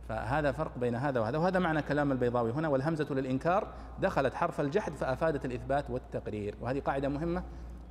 [0.08, 1.38] فهذا فرق بين هذا وهذا.
[1.38, 6.54] وهذا معنى كلام البيضاوي هنا والهمزة للإنكار دخلت حرف الجحد فأفادت الإثبات والتقرير.
[6.60, 7.44] وهذه قاعدة مهمة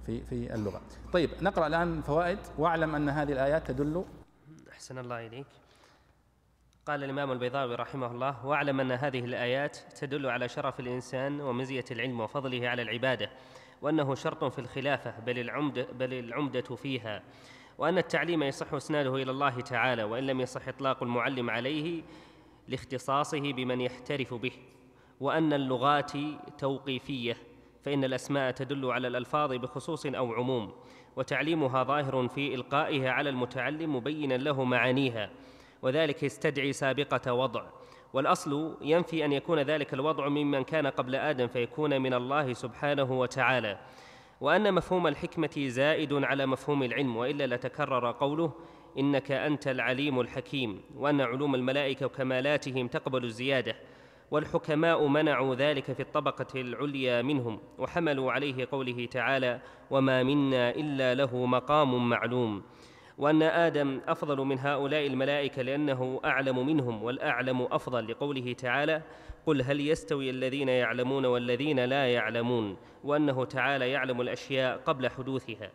[0.06, 0.82] في في اللغة.
[1.14, 2.40] طيب نقرأ الآن فوائد.
[2.58, 4.06] واعلم أن هذه الآيات تدل
[4.72, 5.48] أحسن الله إليك.
[6.86, 12.20] قال الإمام البيضاوي رحمه الله واعلم أن هذه الآيات تدل على شرف الإنسان ومزية العلم
[12.20, 13.30] وفضله على العبادة.
[13.84, 17.24] وأنه شرط في الخلافة بل العمدة, بل العمدة فيها.
[17.78, 22.02] وأن التعليم يصح إسناده إلى الله تعالى وإن لم يصح إطلاق المعلم عليه
[22.68, 24.52] لاختصاصه بمن يحترف به.
[25.20, 26.12] وأن اللغات
[26.58, 27.38] توقيفية
[27.86, 30.74] فإن الأسماء تدل على الألفاظ بخصوص أو عموم.
[31.16, 35.30] وتعليمها ظاهر في إلقائها على المتعلم مبينا له معانيها.
[35.82, 37.66] وذلك يستدعي سابقة وضع.
[38.14, 43.78] والأصل ينفي أن يكون ذلك الوضع ممن كان قبل آدم فيكون من الله سبحانه وتعالى.
[44.42, 48.52] وأن مفهوم الحكمة زائد على مفهوم العلم وإلا لتكرر قوله
[49.00, 53.76] إنك أنت العليم الحكيم وأن علوم الملائكة وكمالاتهم تقبل الزيادة
[54.32, 61.46] والحكماء منعوا ذلك في الطبقة العليا منهم وحملوا عليه قوله تعالى وما منا إلا له
[61.46, 62.64] مقام معلوم
[63.18, 69.02] وأن آدم أفضل من هؤلاء الملائكة لأنه أعلم منهم والأعلم أفضل لقوله تعالى
[69.46, 75.70] قل هل يستوي الذين يعلمون والذين لا يعلمون وأنه تعالى يعلم الأشياء قبل حدوثها.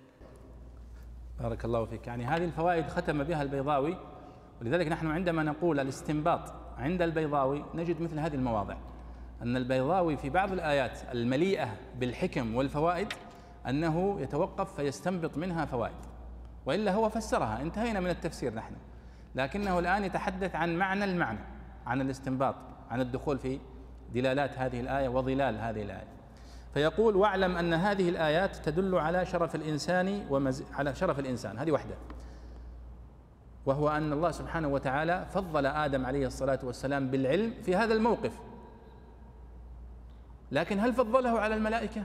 [1.40, 2.06] بارك الله فيك.
[2.06, 3.96] يعني هذه الفوائد ختم بها البيضاوي
[4.60, 8.76] ولذلك نحن عندما نقول الاستنباط عند البيضاوي نجد مثل هذه المواضع.
[9.42, 13.12] أن البيضاوي في بعض الآيات المليئة بالحكم والفوائد
[13.68, 16.07] أنه يتوقف فيستنبط منها فوائد.
[16.68, 18.74] وإلا هو فسرها انتهينا من التفسير نحن.
[19.34, 21.38] لكنه الآن يتحدث عن معنى المعنى
[21.86, 22.54] عن الاستنباط
[22.90, 23.58] عن الدخول في
[24.14, 26.06] دلالات هذه الآية وظلال هذه الآية.
[26.74, 30.62] فيقول واعلم أن هذه الآيات تدل على شرف الإنسان ومز...
[30.72, 31.58] على شرف الإنسان.
[31.58, 31.94] هذه وحده
[33.66, 38.32] وهو أن الله سبحانه وتعالى فضل آدم عليه الصلاة والسلام بالعلم في هذا الموقف.
[40.52, 42.04] لكن هل فضله على الملائكة؟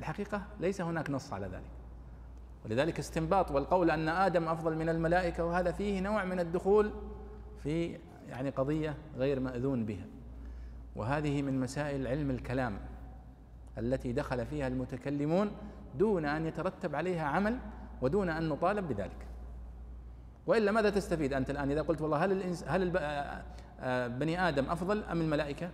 [0.00, 1.70] الحقيقة ليس هناك نص على ذلك.
[2.64, 6.90] ولذلك استنباط والقول أن آدم أفضل من الملائكة وهذا فيه نوع من الدخول
[7.62, 10.06] في يعني قضية غير مأذون بها.
[10.96, 12.78] وهذه من مسائل علم الكلام
[13.78, 15.50] التي دخل فيها المتكلمون
[15.98, 17.58] دون أن يترتب عليها عمل
[18.02, 19.26] ودون أن نطالب بذلك.
[20.46, 23.42] وإلا ماذا تستفيد أنت الآن إذا قلت والله هل الإنس هل آه،
[23.80, 25.70] آه، بني آدم أفضل أم الملائكة؟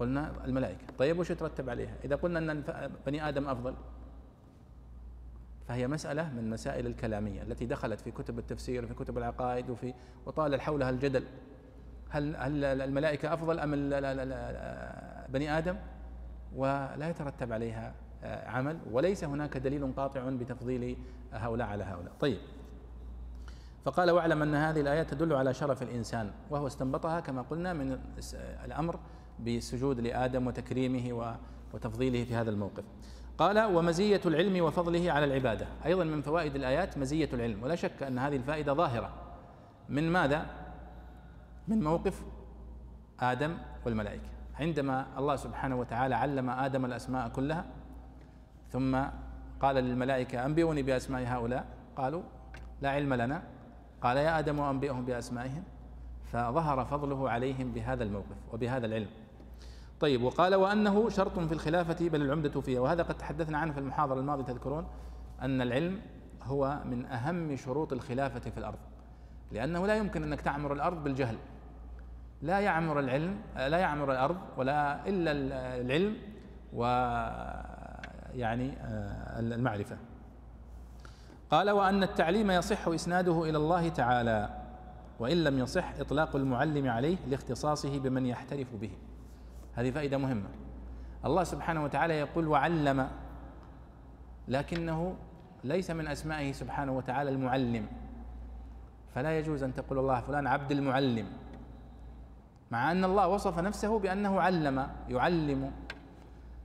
[0.00, 0.86] قلنا الملائكة.
[0.98, 2.62] طيب وش يترتب عليها؟ إذا قلنا أن
[3.06, 3.74] بني آدم أفضل
[5.68, 9.94] فهي مسألة من مسائل الكلامية التي دخلت في كتب التفسير وفي كتب العقائد وفي
[10.26, 11.24] وطال حولها الجدل.
[12.10, 13.70] هل هل الملائكة أفضل أم
[15.28, 15.76] بني آدم؟
[16.54, 20.96] ولا يترتب عليها آه، عمل وليس هناك دليل قاطع بتفضيل
[21.32, 22.12] هؤلاء على هؤلاء.
[22.20, 22.38] طيب.
[23.84, 27.98] فقال واعلم أن هذه الآيات تدل على شرف الإنسان وهو استنبطها كما قلنا من
[28.64, 29.00] الأمر
[29.38, 31.28] بالسجود لآدم وتكريمه
[31.74, 32.84] وتفضيله في هذا الموقف.
[33.38, 35.66] قال ومزية العلم وفضله على العبادة.
[35.86, 37.62] أيضا من فوائد الآيات مزية العلم.
[37.62, 39.10] ولا شك أن هذه الفائدة ظاهرة.
[39.88, 40.46] من ماذا؟
[41.68, 42.22] من موقف
[43.20, 44.28] آدم والملائكة.
[44.60, 47.64] عندما الله سبحانه وتعالى علم آدم الأسماء كلها
[48.72, 48.98] ثم
[49.60, 51.66] قال للملائكة أنبئوني بأسماء هؤلاء.
[51.96, 52.22] قالوا
[52.82, 53.42] لا علم لنا.
[54.02, 55.62] قال يا آدم أنبئهم بأسمائهم.
[56.32, 59.08] فظهر فضله عليهم بهذا الموقف وبهذا العلم.
[60.00, 64.20] طيب وقال وأنه شرط في الخلافة بل العمدة فيها وهذا قد تحدثنا عنه في المحاضرة
[64.20, 64.86] الماضية تذكرون
[65.42, 66.00] أن العلم
[66.42, 68.78] هو من أهم شروط الخلافة في الأرض
[69.52, 71.36] لأنه لا يمكن أنك تعمر الأرض بالجهل.
[72.42, 75.32] لا يعمر العلم لا يعمر الأرض ولا إلا
[75.80, 76.16] العلم
[76.72, 79.96] ويعني آه، المعرفة.
[81.50, 84.48] قال وأن التعليم يصح إسناده إلى الله تعالى
[85.18, 88.90] وإن لم يصح إطلاق المعلم عليه لاختصاصه بمن يحترف به.
[89.76, 90.48] هذه فائدة مهمة.
[91.24, 93.10] الله سبحانه وتعالى يقول وعلم
[94.48, 95.16] لكنه
[95.64, 97.86] ليس من أسمائه سبحانه وتعالى المعلم.
[99.14, 101.26] فلا يجوز أن تقول الله فلان عبد المعلم.
[102.70, 105.72] مع أن الله وصف نفسه بأنه علم يعلم.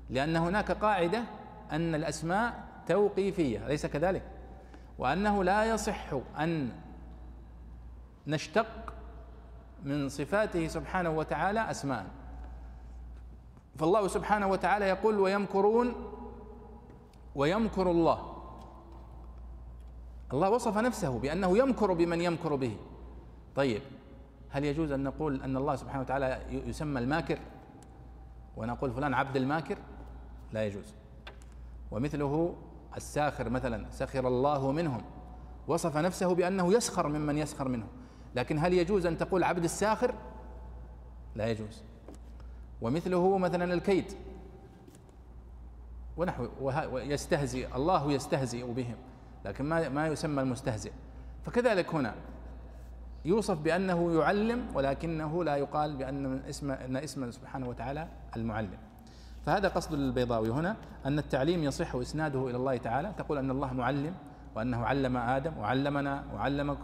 [0.10, 1.24] لأن هناك قاعدة
[1.72, 4.24] أن الأسماء توقيفية أليس كذلك؟
[4.98, 6.70] وأنه لا يصح أن
[8.28, 8.94] نشتق
[9.84, 12.06] من صفاته سبحانه وتعالى أسماء.
[13.78, 15.94] فالله سبحانه وتعالى يقول ويمكرون
[17.36, 18.36] ويمكر الله.
[20.34, 22.78] الله وصف نفسه بأنه يمكر بمن يمكر به.
[23.56, 23.82] طيب
[24.50, 27.40] هل يجوز أن نقول أن الله سبحانه وتعالى يسمى الماكر؟
[28.58, 29.78] ونقول فلان عبد الماكر؟
[30.54, 30.94] لا يجوز.
[31.92, 32.56] ومثله
[32.98, 35.02] الساخر مثلا سخر الله منهم.
[35.68, 37.88] وصف نفسه بأنه يسخر ممن يسخر منه
[38.36, 40.16] لكن هل يجوز أن تقول عبد الساخر؟
[41.36, 41.84] لا يجوز.
[42.82, 44.06] ومثله مثلا الكيد
[46.18, 46.48] ونحو
[46.92, 48.96] ويستهزئ الله يستهزئ بهم
[49.46, 50.92] لكن ما ما يسمى المستهزئ.
[51.46, 52.16] فكذلك هنا
[53.26, 58.78] يوصف بأنه يعلم ولكنه لا يقال بأن اسم أن اسم سبحانه وتعالى المعلم.
[59.46, 60.76] فهذا قصد البيضاوي هنا
[61.06, 63.14] أن التعليم يصح إسناده إلى الله تعالى.
[63.18, 64.16] تقول أن الله معلم
[64.56, 66.78] وأنه علم آدم وعلمنا وعلمك.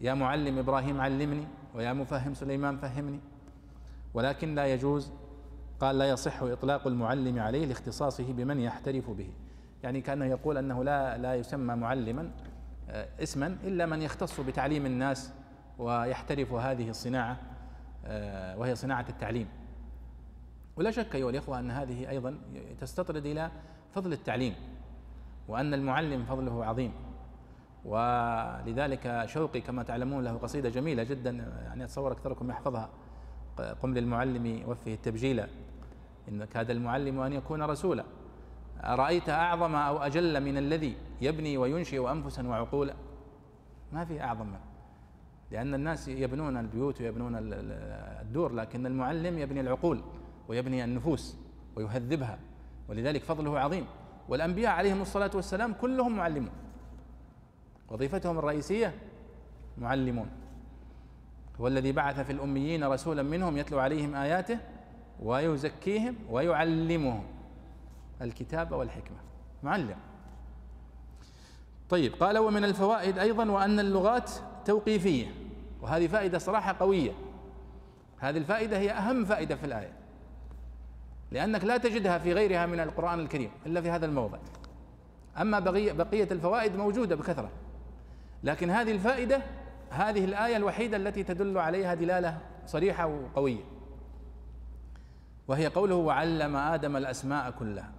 [0.00, 3.20] يا معلم إبراهيم علمني ويا مفهم سليمان فهمني.
[4.18, 5.10] ولكن لا يجوز
[5.80, 9.30] قال لا يصح إطلاق المعلم عليه لاختصاصه بمن يحترف به.
[9.82, 12.30] يعني كأنه يقول أنه لا لا يسمى معلما
[12.88, 15.32] آه، اسما إلا من يختص بتعليم الناس
[15.78, 17.36] ويحترف هذه الصناعة
[18.04, 19.48] آه، وهي صناعة التعليم.
[20.76, 22.38] ولا شك أيها الإخوة أن هذه أيضا
[22.80, 23.50] تستطرد إلى
[23.94, 24.54] فضل التعليم
[25.48, 26.92] وأن المعلم فضله عظيم.
[27.84, 31.30] ولذلك شوقي كما تعلمون له قصيدة جميلة جدا
[31.64, 32.90] يعني أتصور أكثركم يحفظها.
[33.60, 35.40] قم للمعلم وفه التبجيل.
[36.28, 38.04] إن كاد المعلم أن يكون رسولا.
[38.80, 42.94] أرأيت أعظم أو أجل من الذي يبني وينشئ أنفسا وعقولا؟
[43.92, 44.60] ما في أعظم منه
[45.50, 47.32] لأن الناس يبنون البيوت ويبنون
[48.22, 50.00] الدور لكن المعلم يبني العقول
[50.48, 51.36] ويبني النفوس
[51.76, 52.38] ويهذبها.
[52.88, 53.86] ولذلك فضله عظيم.
[54.28, 56.52] والأنبياء عليهم الصلاة والسلام كلهم معلمون.
[57.88, 58.94] وظيفتهم الرئيسية
[59.78, 60.30] معلمون.
[61.60, 64.58] هو الذي بعث في الأميين رسولا منهم يتلو عليهم آياته
[65.22, 67.24] ويزكيهم ويعلمهم
[68.22, 69.16] الكتاب والحكمة.
[69.62, 69.96] معلم.
[71.90, 74.30] طيب قال ومن الفوائد أيضا وأن اللغات
[74.64, 75.26] توقيفية
[75.82, 77.12] وهذه فائدة صراحة قوية.
[78.18, 79.92] هذه الفائدة هي أهم فائدة في الآية
[81.30, 84.38] لأنك لا تجدها في غيرها من القرآن الكريم إلا في هذا الموضع.
[85.40, 87.50] أما بقية, الفوائد موجودة بكثرة
[88.44, 89.42] لكن هذه الفائدة
[89.90, 93.64] هذه الآية الوحيدة التي تدل عليها دلالة صريحة وقوية.
[95.48, 97.92] وهي قوله وعلم آدم الأسماء كلها.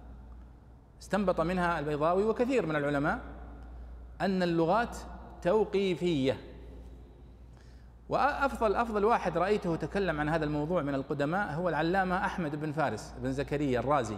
[1.02, 3.20] استنبط منها البيضاوي وكثير من العلماء
[4.20, 4.96] أن اللغات
[5.42, 6.36] توقيفية.
[8.08, 13.14] وأفضل أفضل واحد رأيته تكلم عن هذا الموضوع من القدماء هو العلامة أحمد بن فارس
[13.22, 14.16] بن زكريا الرازي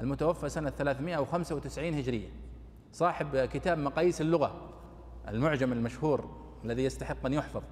[0.00, 2.28] المتوفى سنة 395 هجرية
[2.92, 4.70] صاحب كتاب مقاييس اللغة
[5.28, 6.41] المعجم المشهور.
[6.64, 7.62] الذي يستحق أن يحفظ.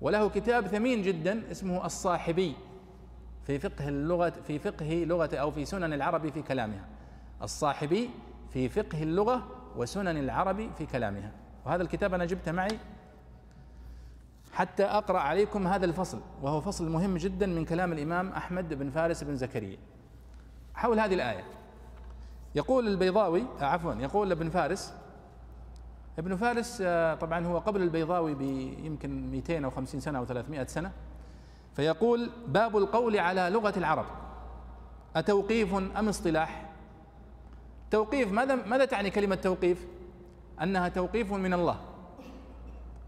[0.00, 2.54] وله كتاب ثمين جدا اسمه الصاحبي
[3.46, 6.84] في فقه اللغة في فقه لغة أو في سنن العرب في كلامها.
[7.42, 8.10] الصاحبي
[8.50, 11.32] في فقه اللغة وسنن العرب في كلامها.
[11.66, 12.78] وهذا الكتاب أنا جبته معي
[14.52, 19.24] حتى أقرأ عليكم هذا الفصل وهو فصل مهم جدا من كلام الإمام أحمد بن فارس
[19.24, 19.78] بن زكريا.
[20.74, 21.44] حول هذه الآية.
[22.54, 24.94] يقول البيضاوي عفوا يقول ابن فارس
[26.18, 30.92] ابن فارس آه، طبعا هو قبل البيضاوي بيمكن 250 سنة أو 300 سنة
[31.76, 34.06] فيقول باب القول على لغة العرب
[35.16, 36.70] أتوقيف أم اصطلاح؟
[37.90, 39.86] توقيف ماذا ماذا تعني كلمة توقيف؟
[40.62, 41.76] أنها توقيف من الله.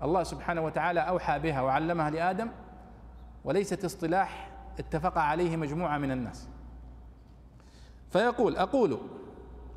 [0.03, 2.49] الله سبحانه وتعالى أوحى بها وعلمها لآدم
[3.45, 6.49] وليست اصطلاح اتفق عليه مجموعة من الناس.
[8.11, 8.99] فيقول أقول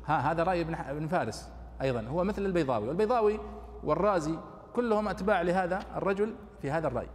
[0.06, 1.48] ها هذا رأي ابن فارس.
[1.82, 2.88] أيضا هو مثل البيضاوي.
[2.88, 3.40] والبيضاوي
[3.84, 4.38] والرازي
[4.74, 7.08] كلهم أتباع لهذا الرجل في هذا الرأي.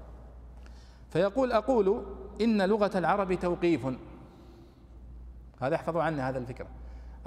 [1.09, 2.05] فيقول أقول
[2.41, 3.87] إن لغة العرب توقيف.
[5.61, 6.67] هذا احفظوا عني هذا الفكرة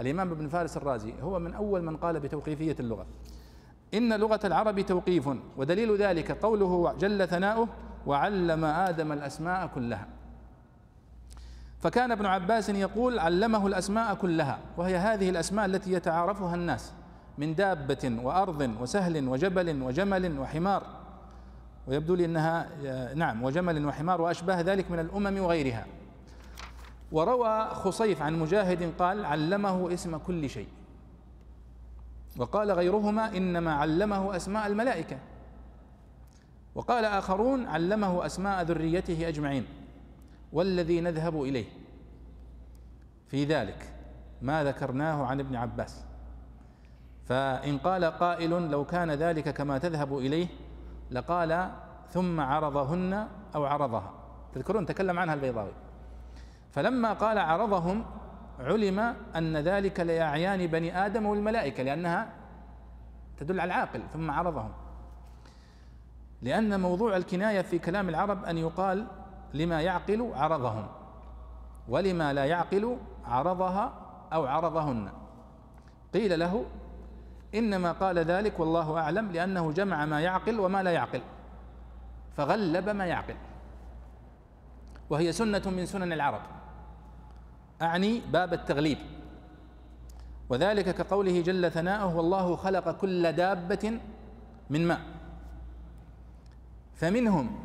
[0.00, 3.06] الإمام ابن فارس الرازي هو من أول من قال بتوقيفية اللغة.
[3.94, 7.68] إن لغة العرب توقيف ودليل ذلك قوله جل ثناؤه
[8.06, 10.06] وعلم آدم الأسماء كلها.
[11.80, 16.92] فكان ابن عباس يقول علمه الأسماء كلها وهي هذه الأسماء التي يتعارفها الناس.
[17.38, 20.82] من دابة وأرض وسهل وجبل وجمل وحمار.
[21.86, 22.68] ويبدو لي أنها
[23.14, 25.86] نعم وجمل وحمار وأشباه ذلك من الأمم وغيرها.
[27.12, 30.68] وروى خصيف عن مجاهد قال علمه اسم كل شيء
[32.36, 35.18] وقال غيرهما إنما علمه أسماء الملائكة
[36.74, 39.66] وقال آخرون علمه أسماء ذريته أجمعين
[40.52, 41.66] والذي نذهب إليه
[43.28, 43.92] في ذلك
[44.42, 46.04] ما ذكرناه عن ابن عباس.
[47.28, 50.46] فإن قال قائل لو كان ذلك كما تذهب إليه
[51.10, 51.70] لقال
[52.10, 54.10] ثم عرضهن أو عرضها.
[54.54, 55.72] تذكرون تكلم عنها البيضاوي.
[56.72, 58.04] فلما قال عرضهم
[58.60, 58.98] علم
[59.36, 62.28] أن ذلك لأعيان بني آدم والملائكة لأنها
[63.38, 64.72] تدل على العاقل ثم عرضهم.
[66.42, 69.06] لأن موضوع الكناية في كلام العرب أن يقال
[69.54, 70.86] لما يعقل عرضهم
[71.88, 73.92] ولما لا يعقل عرضها
[74.32, 75.08] أو عرضهن.
[76.14, 76.64] قيل له
[77.54, 81.20] إنما قال ذلك والله أعلم لأنه جمع ما يعقل وما لا يعقل
[82.36, 83.34] فغلب ما يعقل.
[85.10, 86.40] وهي سنة من سنن العرب.
[87.82, 88.98] أعني باب التغليب.
[90.48, 94.00] وذلك كقوله جل ثناؤه والله خلق كل دابة
[94.70, 95.00] من ماء
[96.94, 97.58] فمنهم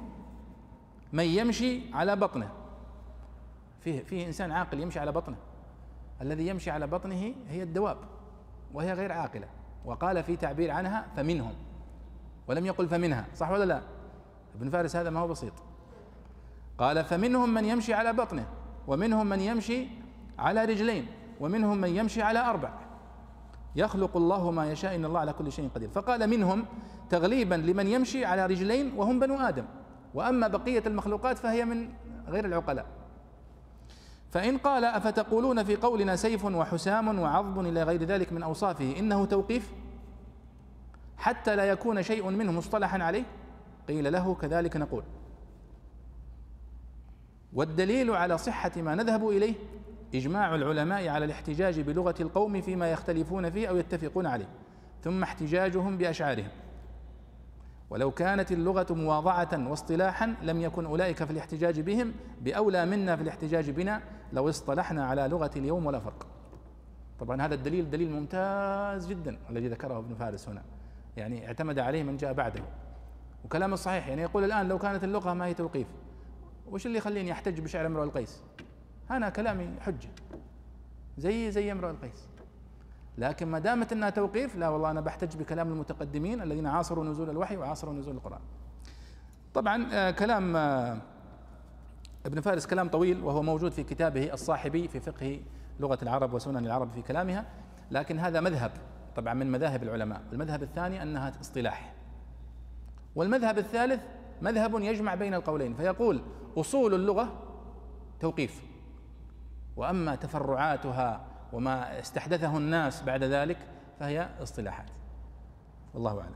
[1.13, 2.49] من يمشي على بطنه.
[3.81, 5.37] فيه فيه إنسان عاقل يمشي على بطنه.
[6.21, 7.97] الذي يمشي على بطنه هي الدواب
[8.73, 9.47] وهي غير عاقلة.
[9.85, 11.53] وقال في تعبير عنها فمنهم.
[12.47, 13.81] ولم يقل فمنها صح ولا لا؟
[14.55, 15.53] ابن فارس هذا ما هو بسيط.
[16.77, 18.45] قال فمنهم من يمشي على بطنه
[18.87, 19.87] ومنهم من يمشي
[20.39, 21.07] على رجلين
[21.39, 22.69] ومنهم من يمشي على أربع.
[23.75, 25.89] يخلق الله ما يشاء إن الله على كل شيء قدير.
[25.89, 26.65] فقال منهم
[27.09, 29.65] تغليبا لمن يمشي على رجلين وهم بنو آدم.
[30.13, 31.89] وأما بقية المخلوقات فهي من
[32.27, 32.85] غير العقلاء.
[34.33, 39.71] فإن قال أفتقولون في قولنا سيف وحسام وعظم إلى غير ذلك من أوصافه إنه توقيف؟
[41.17, 43.23] حتى لا يكون شيء منه مصطلحا عليه؟
[43.87, 45.03] قيل له كذلك نقول.
[47.53, 49.53] والدليل على صحة ما نذهب إليه
[50.15, 54.47] إجماع العلماء على الاحتجاج بلغة القوم فيما يختلفون فيه أو يتفقون عليه
[55.03, 56.49] ثم احتجاجهم بأشعارهم.
[57.89, 63.69] ولو كانت اللغة مواضعة واصطلاحا لم يكن أولئك في الاحتجاج بهم بأولى منا في الاحتجاج
[63.69, 64.01] بنا
[64.33, 66.27] لو اصطلحنا على لغة اليوم ولا فرق.
[67.19, 70.63] طبعا هذا الدليل دليل ممتاز جدا الذي ذكره ابن فارس هنا.
[71.17, 72.63] يعني اعتمد عليه من جاء بعده.
[73.45, 75.87] وكلامه صحيح يعني يقول الآن لو كانت اللغة ما هي توقيف.
[76.71, 78.43] وش اللي يخليني أحتج بشعر امرؤ القيس؟
[79.11, 80.09] أنا كلامي حجة.
[81.17, 82.27] زي زي امرؤ القيس.
[83.17, 87.57] لكن ما دامت إنها توقيف لا والله أنا بحتج بكلام المتقدمين الذين عاصروا نزول الوحي
[87.57, 88.39] وعاصروا نزول القرآن.
[89.53, 90.97] طبعا آه كلام آه
[92.25, 95.39] ابن فارس كلام طويل وهو موجود في كتابه الصاحبي في فقه
[95.79, 97.45] لغة العرب وسنن العرب في كلامها
[97.91, 98.71] لكن هذا مذهب
[99.15, 100.21] طبعا من مذاهب العلماء.
[100.33, 101.93] المذهب الثاني أنها اصطلاح.
[103.15, 104.01] والمذهب الثالث
[104.41, 106.21] مذهب يجمع بين القولين فيقول
[106.57, 107.33] أصول اللغة
[108.19, 108.63] توقيف
[109.75, 113.57] وأما تفرعاتها وما استحدثه الناس بعد ذلك
[113.99, 114.85] فهي اصطلاحات.
[115.93, 116.35] والله أعلم.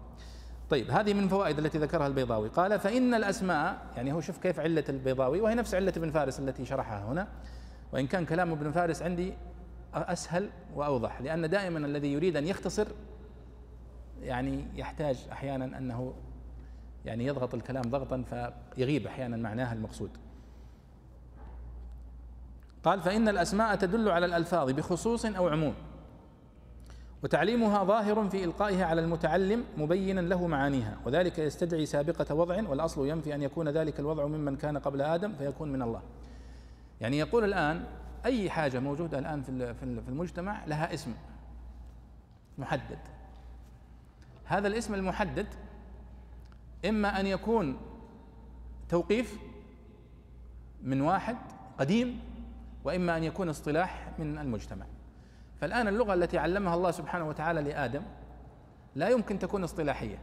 [0.69, 2.49] طيب هذه من الفوائد التي ذكرها البيضاوي.
[2.49, 6.65] قال فإن الأسماء يعني هو شوف كيف علة البيضاوي وهي نفس علة ابن فارس التي
[6.65, 7.27] شرحها هنا.
[7.91, 9.33] وإن كان كلام ابن فارس عندي
[9.93, 12.87] أسهل وأوضح لأن دائما الذي يريد أن يختصر
[14.21, 16.13] يعني يحتاج أحيانا أنه
[17.05, 18.23] يعني يضغط الكلام ضغطا
[18.75, 20.09] فيغيب أحيانا معناها المقصود.
[22.87, 25.73] قال فإن الأسماء تدل على الألفاظ بخصوص أو عموم.
[27.23, 33.35] وتعليمها ظاهر في إلقائها على المتعلم مبينا له معانيها وذلك يستدعي سابقة وضع والأصل ينفي
[33.35, 36.01] أن يكون ذلك الوضع ممن كان قبل آدم فيكون من الله.
[37.01, 37.83] يعني يقول الآن
[38.25, 39.41] أي حاجة موجودة الآن
[40.03, 41.13] في المجتمع لها اسم
[42.57, 42.99] محدد.
[44.45, 45.47] هذا الاسم المحدد
[46.89, 47.77] إما أن يكون
[48.89, 49.37] توقيف
[50.83, 51.37] من واحد
[51.79, 52.26] قديم
[52.83, 54.85] وإما أن يكون اصطلاح من المجتمع.
[55.61, 58.01] فالآن اللغة التي علمها الله سبحانه وتعالى لآدم
[58.95, 60.17] لا يمكن تكون اصطلاحية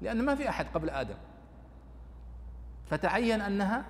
[0.00, 1.14] لأن ما في أحد قبل آدم.
[2.86, 3.84] فتعين أنها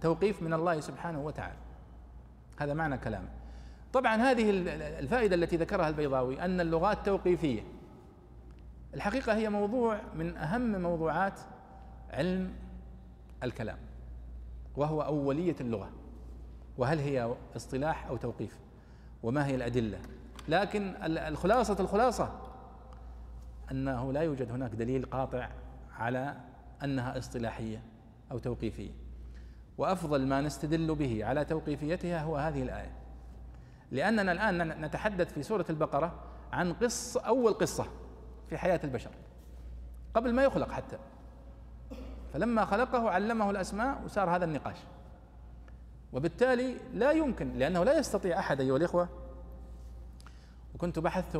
[0.00, 1.58] توقيف من الله سبحانه وتعالى.
[2.58, 3.28] هذا معنى كلامه.
[3.92, 4.50] طبعا هذه
[5.00, 7.62] الفائدة التي ذكرها البيضاوي أن اللغات توقيفية.
[8.94, 11.40] الحقيقة هي موضوع من أهم موضوعات
[12.10, 12.52] علم
[13.42, 13.78] الكلام
[14.76, 15.90] وهو أولية اللغة.
[16.78, 18.58] وهل هي اصطلاح أو توقيف
[19.22, 19.98] وما هي الأدلة.
[20.48, 22.40] لكن الخلاصة الخلاصة
[23.70, 25.48] أنه لا يوجد هناك دليل قاطع
[25.98, 26.34] على
[26.84, 27.82] أنها اصطلاحية
[28.32, 28.90] أو توقيفية.
[29.78, 32.92] وأفضل ما نستدل به على توقيفيتها هو هذه الآية.
[33.90, 36.14] لأننا الآن نتحدث في سورة البقرة
[36.52, 37.86] عن قصه أول قصة
[38.48, 39.10] في حياة البشر.
[40.14, 40.98] قبل ما يخلق حتى.
[42.32, 44.76] فلما خلقه علمه الأسماء وصار هذا النقاش.
[46.16, 49.08] وبالتالي لا يمكن لأنه لا يستطيع أحد أيها الإخوة.
[50.74, 51.36] وكنت بحثت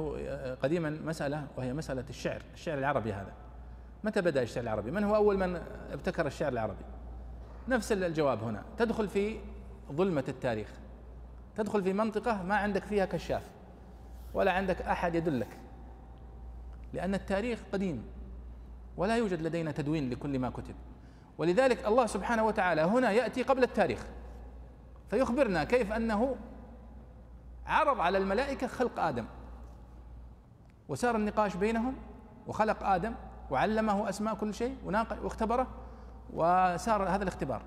[0.63, 3.33] قديما مسألة وهي مسألة الشعر الشعر العربي هذا.
[4.05, 5.63] متى بدأ الشعر العربي؟ من هو أول من
[5.93, 6.85] ابتكر الشعر العربي؟
[7.69, 8.63] نفس الجواب هنا.
[8.79, 9.39] تدخل في
[9.93, 10.69] ظلمة التاريخ.
[11.57, 13.43] تدخل في منطقة ما عندك فيها كشاف
[14.35, 15.59] ولا عندك أحد يدلك.
[16.93, 18.05] لأن التاريخ قديم
[18.97, 20.75] ولا يوجد لدينا تدوين لكل ما كتب.
[21.39, 24.07] ولذلك الله سبحانه وتعالى هنا يأتي قبل التاريخ.
[25.11, 26.37] فيخبرنا كيف أنه
[27.67, 29.27] عرض على الملائكة خلق آدم.
[30.89, 31.95] وسار النقاش بينهم
[32.47, 33.15] وخلق آدم
[33.51, 34.77] وعلمه أسماء كل شيء
[35.23, 35.67] واختبره
[36.33, 37.63] وسار هذا الاختبار.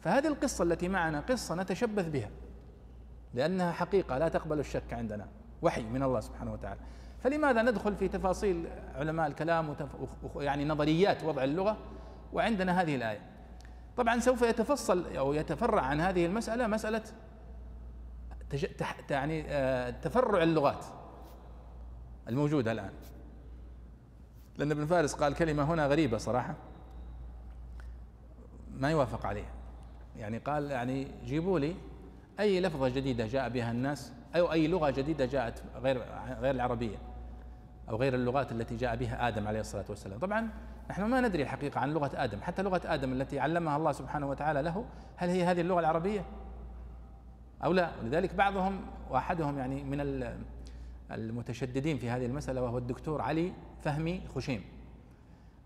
[0.00, 2.30] فهذه القصة التي معنا قصة نتشبث بها
[3.34, 5.26] لأنها حقيقة لا تقبل الشك عندنا
[5.62, 6.80] وحي من الله سبحانه وتعالى.
[7.22, 9.88] فلماذا ندخل في تفاصيل علماء الكلام وتف...
[10.36, 11.76] يعني نظريات وضع اللغة؟
[12.32, 13.35] وعندنا هذه الآية.
[13.96, 16.26] طبعا سوف يتفصل أو يتفرع عن هذه
[18.50, 18.66] تج...
[18.66, 18.96] تح...
[19.10, 20.84] يعني آه، تفرع اللغات
[22.28, 22.92] الموجودة الآن.
[24.56, 26.54] لأن ابن فارس قال كلمة هنا غريبة صراحة.
[28.70, 29.52] ما يوافق عليها.
[30.16, 31.76] يعني قال يعني جيبوا لي
[32.40, 36.02] أي لفظة جديدة جاء بها الناس أو أي لغة جديدة جاءت غير
[36.40, 36.96] غير العربية.
[37.90, 40.18] أو غير اللغات التي جاء بها آدم عليه الصلاة والسلام.
[40.18, 40.48] طبعا
[40.90, 42.40] نحن ما ندري الحقيقة عن لغة آدم.
[42.42, 44.84] حتى لغة آدم التي علمها الله سبحانه وتعالى له
[45.16, 46.24] هل هي هذه اللغة العربية؟
[47.64, 48.80] أو لا؟ لذلك بعضهم
[49.10, 50.26] وأحدهم يعني من
[51.10, 54.64] المتشددين في هذه المسألة وهو الدكتور علي فهمي خشيم.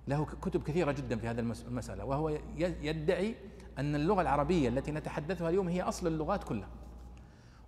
[0.08, 3.34] له كتب كثيرة جدا في هذه المسألة وهو يدعي
[3.78, 6.68] أن اللغة العربية التي نتحدثها اليوم هي أصل اللغات كلها.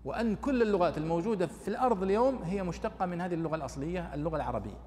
[0.05, 4.79] وأن كل اللغات الموجودة في الأرض اليوم هي مشتقة من هذه اللغة الأصلية اللغة العربية.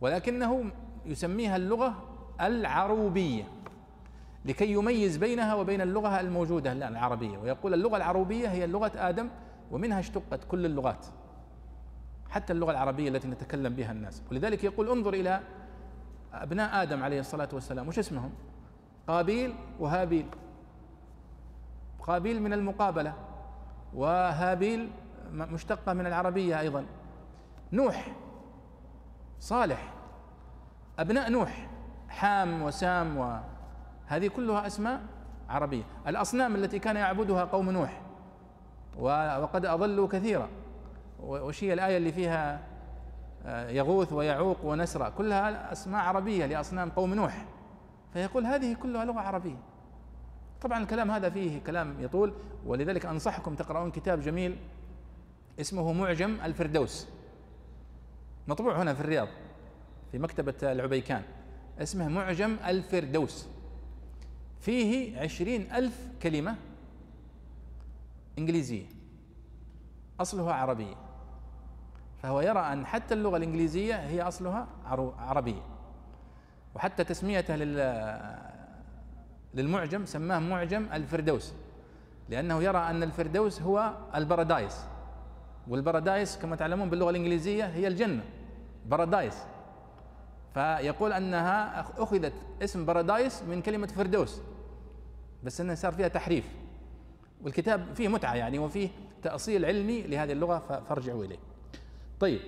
[0.00, 0.64] ولكنه
[1.06, 1.94] يسميها اللغة
[2.40, 3.44] العروبية
[4.44, 7.38] لكي يميز بينها وبين اللغة الموجودة الآن العربية.
[7.38, 9.28] ويقول اللغة العروبية هي لغة آدم
[9.70, 11.06] ومنها اشتقت كل اللغات
[12.30, 14.22] حتى اللغة العربية التي نتكلم بها الناس.
[14.30, 15.40] ولذلك يقول انظر إلى
[16.32, 17.88] أبناء آدم عليه الصلاة والسلام.
[17.88, 18.30] وش اسمهم؟
[19.08, 20.26] قابيل وهابيل.
[22.00, 23.27] قابيل من المقابلة.
[23.94, 24.90] وهابيل
[25.32, 26.86] مشتقة من العربية أيضا.
[27.72, 28.08] نوح
[29.40, 29.92] صالح
[30.98, 31.68] أبناء نوح
[32.08, 35.00] حام وسام وهذه كلها أسماء
[35.48, 35.82] عربية.
[36.06, 38.00] الأصنام التي كان يعبدها قوم نوح
[38.98, 40.48] وقد أضلوا كثيرا.
[41.20, 42.60] وش هي الآية اللي فيها
[43.46, 47.44] آه، يغوث ويعوق ونسرى؟ كلها أسماء عربية لأصنام قوم نوح.
[48.12, 49.56] فيقول هذه كلها لغة عربية.
[50.60, 52.32] طبعا الكلام هذا فيه كلام يطول
[52.66, 54.56] ولذلك أنصحكم تقرؤون كتاب جميل
[55.60, 57.08] اسمه معجم الفردوس.
[58.48, 59.28] مطبوع هنا في الرياض
[60.12, 61.22] في مكتبة العبيكان.
[61.78, 63.48] اسمه معجم الفردوس.
[64.60, 66.56] فيه عشرين ألف كلمة
[68.38, 68.86] إنجليزية.
[70.20, 70.94] أصلها عربية.
[72.22, 74.66] فهو يرى أن حتى اللغة الإنجليزية هي أصلها
[75.18, 75.62] عربية.
[76.74, 77.54] وحتى تسميته
[79.58, 81.52] للمعجم سماه معجم الفردوس
[82.28, 84.76] لأنه يرى أن الفردوس هو ال paradise.
[85.68, 88.22] وال paradise كما تعلمون باللغة الإنجليزية هي الجنة
[88.86, 89.34] paradise
[90.54, 92.32] فيقول أنها أخذت
[92.62, 94.40] اسم paradise من كلمة فردوس
[95.44, 96.44] بس أنه صار فيها تحريف.
[97.42, 98.88] والكتاب فيه متعة يعني وفيه
[99.22, 101.38] تأصيل علمي لهذه اللغة فارجعوا إليه.
[102.20, 102.40] طيب.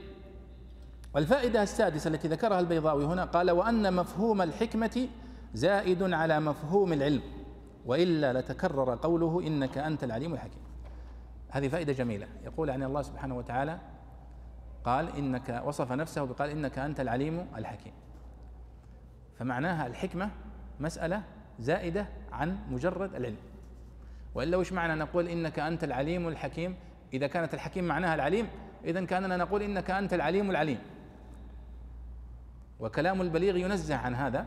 [1.15, 5.09] والفائدة السادسة التي ذكرها البيضاوي هنا قال وأن مفهوم الحكمة
[5.55, 7.23] زائد على مفهوم العلم
[7.87, 10.63] وإلا لتكرر قوله إنك أنت العليم الحكيم.
[11.51, 12.27] هذه فائدة جميلة.
[12.45, 13.79] يقول عن الله سبحانه وتعالى
[14.85, 17.93] قال إنك وصف نفسه بقال إنك أنت العليم الحكيم.
[19.39, 20.31] فمعناها الحكمة
[20.81, 21.23] مسألة
[21.59, 23.37] زائدة عن مجرد العلم.
[24.35, 26.77] وإلا وش معنى نقول إنك أنت العليم الحكيم؟
[27.13, 28.47] إذا كانت الحكيم معناها العليم
[28.85, 30.79] إذا كأننا نقول إنك أنت العليم العليم.
[32.81, 34.47] وكلام البليغ ينزه عن هذا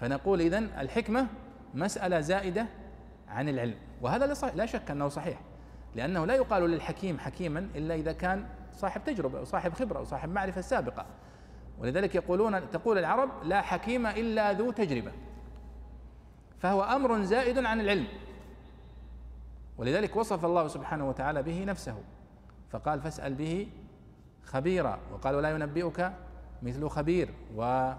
[0.00, 1.26] فنقول إذن الحكمة
[1.74, 2.66] مسألة زائدة
[3.28, 3.74] عن العلم.
[4.00, 5.40] وهذا لا شك أنه صحيح
[5.94, 11.06] لأنه لا يقال للحكيم حكيما إلا إذا كان صاحب تجربة وصاحب خبرة وصاحب معرفة سابقة.
[11.78, 15.12] ولذلك يقولون تقول العرب لا حكيم إلا ذو تجربة
[16.58, 18.06] فهو أمر زائد عن العلم.
[19.78, 21.96] ولذلك وصف الله سبحانه وتعالى به نفسه
[22.70, 23.68] فقال فاسأل به
[24.44, 26.12] خبيرا وقال ولا ينبئك
[26.62, 27.92] مثل خبير و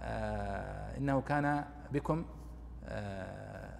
[0.00, 2.24] آه، إنه كان بكم
[2.84, 3.78] آه،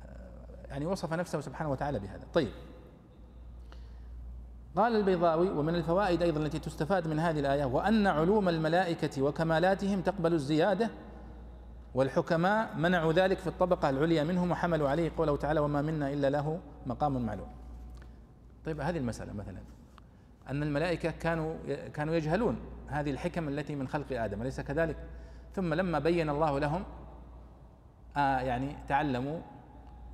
[0.68, 2.26] يعني وصف نفسه سبحانه وتعالى بهذا.
[2.34, 2.52] طيب.
[4.76, 10.32] قال البيضاوي ومن الفوائد أيضا التي تستفاد من هذه الآية وأن علوم الملائكة وكمالاتهم تقبل
[10.32, 10.90] الزيادة
[11.94, 16.60] والحكماء منعوا ذلك في الطبقة العليا منهم وحملوا عليه قوله تعالى وما منا إلا له
[16.86, 17.48] مقام معلوم.
[18.64, 19.58] طيب هذه المسألة مثلا.
[20.50, 21.54] أن الملائكة كانوا
[21.94, 22.56] كانوا يجهلون
[22.88, 24.96] هذه الحكم التي من خلق آدم أليس كذلك؟
[25.54, 26.84] ثم لما بين الله لهم
[28.18, 29.40] يعني تعلموا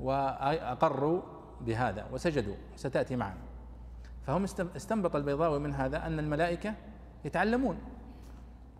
[0.01, 1.23] وأقروا
[1.61, 3.41] بهذا وسجدوا ستأتي معنا.
[4.27, 4.45] فهم
[4.77, 6.75] استنبط البيضاوي من هذا أن الملائكة
[7.25, 7.79] يتعلمون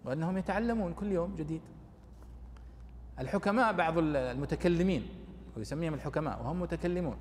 [0.05, 1.61] وأنهم يتعلمون كل يوم جديد.
[3.19, 5.09] الحكماء بعض المتكلمين
[5.57, 7.17] ويسميهم الحكماء وهم متكلمون.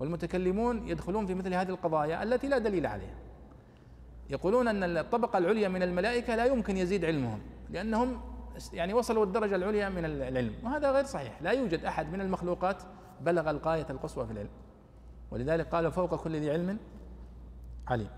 [0.00, 3.14] والمتكلمون يدخلون في مثل هذه القضايا التي لا دليل عليها.
[4.30, 7.40] يقولون أن الطبقة العليا من الملائكة لا يمكن يزيد علمهم
[7.70, 8.20] لأنهم
[8.72, 10.54] يعني وصلوا الدرجة العليا من العلم.
[10.64, 11.42] وهذا غير صحيح.
[11.42, 12.82] لا يوجد أحد من المخلوقات
[13.20, 14.50] بلغ الغاية القصوى في العلم.
[15.30, 16.78] ولذلك قال فوق كل ذي علم
[17.88, 18.08] عليم.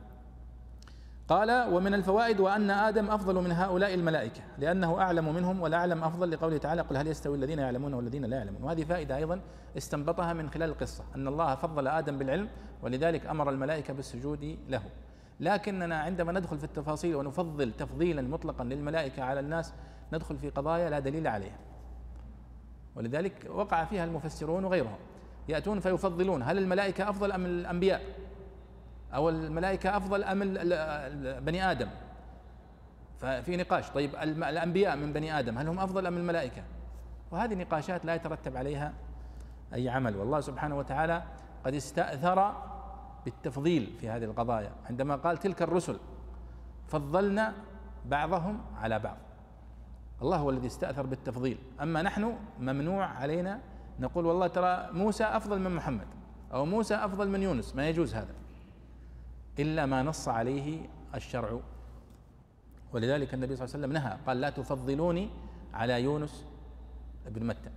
[1.28, 6.30] قال ومن الفوائد وأن آدم أفضل من هؤلاء الملائكة لأنه أعلم منهم والأعلم أفضل.
[6.30, 8.62] لقوله تعالى قل هل يستوي الذين يعلمون والذين لا يعلمون.
[8.62, 9.40] وهذه فائدة أيضا
[9.76, 12.48] استنبطها من خلال القصة أن الله فضل آدم بالعلم
[12.82, 14.82] ولذلك أمر الملائكة بالسجود له.
[15.40, 19.72] لكننا عندما ندخل في التفاصيل ونفضل تفضيلا مطلقا للملائكة على الناس
[20.12, 21.58] ندخل في قضايا لا دليل عليها.
[22.96, 24.98] ولذلك وقع فيها المفسرون وغيرهم.
[25.48, 28.02] يأتون فيفضلون هل الملائكة أفضل أم الأنبياء؟
[29.14, 30.38] أو الملائكة أفضل أم
[31.44, 31.88] بني آدم؟
[33.18, 36.62] ففي نقاش طيب الأنبياء من بني آدم هل هم أفضل أم الملائكة؟
[37.30, 38.92] وهذه نقاشات لا يترتب عليها
[39.74, 40.16] أي عمل.
[40.16, 41.22] والله سبحانه وتعالى
[41.64, 42.54] قد استأثر
[43.24, 44.72] بالتفضيل في هذه القضايا.
[44.90, 45.98] عندما قال تلك الرسل
[46.88, 47.54] فضلنا
[48.06, 49.16] بعضهم على بعض.
[50.22, 51.58] الله هو الذي استأثر بالتفضيل.
[51.82, 53.60] أما نحن ممنوع علينا
[54.00, 56.06] نقول والله ترى موسى أفضل من محمد
[56.52, 58.34] أو موسى أفضل من يونس ما يجوز هذا.
[59.58, 61.60] إلا ما نص عليه الشرع.
[62.92, 65.30] ولذلك النبي صلى الله عليه وسلم نهى قال لا تفضلوني
[65.74, 66.46] على يونس
[67.26, 67.70] بن متى.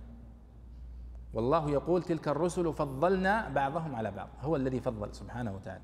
[1.34, 5.82] والله يقول تلك الرسل فضلنا بعضهم على بعض هو الذي فضل سبحانه وتعالى.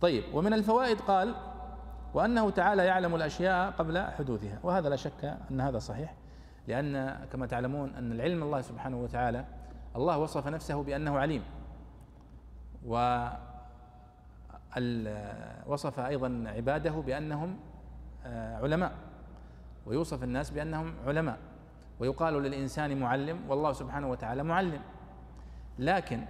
[0.00, 1.34] طيب ومن الفوائد قال
[2.14, 4.58] وأنه تعالى يعلم الأشياء قبل حدوثها.
[4.62, 6.14] وهذا لا شك أن هذا صحيح
[6.68, 9.44] لأن كما تعلمون أن العلم الله سبحانه وتعالى
[9.96, 11.42] الله وصف نفسه بأنه عليم.
[12.86, 13.28] و
[15.66, 17.56] وصف أيضا عباده بأنهم
[18.26, 18.92] آه، علماء.
[19.86, 21.38] ويوصف الناس بأنهم علماء.
[22.00, 24.80] ويقال للإنسان معلم والله سبحانه وتعالى معلم.
[25.78, 26.24] لكن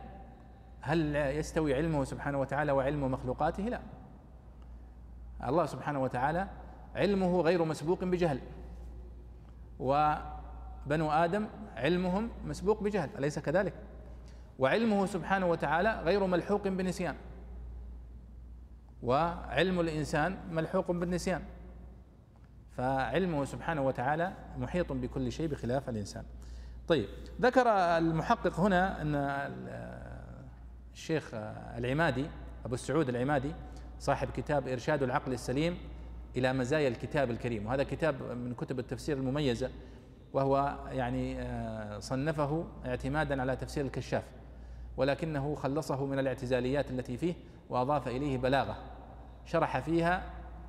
[0.81, 3.81] هل يستوي علمه سبحانه وتعالى وعلم مخلوقاته؟ لا.
[5.45, 6.49] الله سبحانه وتعالى
[6.95, 8.41] علمه غير مسبوق بجهل.
[9.79, 13.75] وبنو آدم علمهم مسبوق بجهل أليس كذلك؟
[14.59, 17.15] وعلمه سبحانه وتعالى غير ملحوق بنسيان.
[19.03, 21.43] وعلم الإنسان ملحوق بالنسيان.
[22.77, 26.25] فعلمه سبحانه وتعالى محيط بكل شيء بخلاف الإنسان.
[26.89, 27.09] طيب
[27.41, 29.15] ذكر المحقق هنا أن
[30.93, 31.31] الشيخ
[31.79, 32.27] العمادي
[32.65, 33.53] أبو السعود العمادي
[33.99, 35.79] صاحب كتاب إرشاد العقل السليم
[36.37, 37.67] إلى مزايا الكتاب الكريم.
[37.67, 39.71] وهذا كتاب من كتب التفسير المميزة
[40.33, 44.25] وهو يعني آه، صنفه اعتمادا على تفسير الكشاف
[44.97, 47.35] ولكنه خلصه من الاعتزاليات التي فيه
[47.71, 48.77] وأضاف إليه بلاغة
[49.45, 50.23] شرح فيها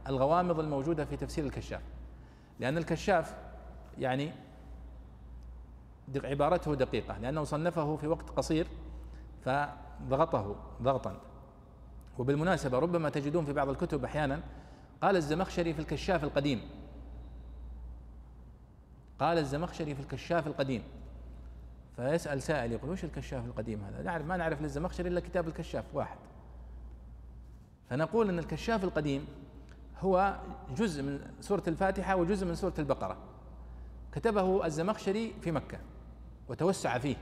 [0.07, 1.81] الغوامض الموجودة في تفسير الكشاف.
[2.59, 3.35] لأن الكشاف
[3.97, 4.31] يعني
[6.23, 8.67] عبارته دقيقة لأنه صنفه في وقت قصير
[9.45, 11.28] فضغطه ضغطا.
[12.19, 14.41] وبالمناسبة ربما تجدون في بعض الكتب أحيانا
[15.01, 16.61] قال الزمخشري في الكشاف القديم.
[19.19, 20.83] قال الزمخشري في الكشاف القديم.
[21.95, 26.17] فيسأل سائل يقول وش الكشاف القديم هذا؟ نعرف ما نعرف للزمخشري إلا كتاب الكشاف واحد.
[27.89, 29.27] فنقول أن الكشاف القديم
[29.99, 30.39] هو
[30.77, 33.17] جزء من سورة الفاتحة وجزء من سورة البقرة.
[34.11, 35.77] كتبه الزمخشري في مكة
[36.49, 37.15] وتوسع فيه.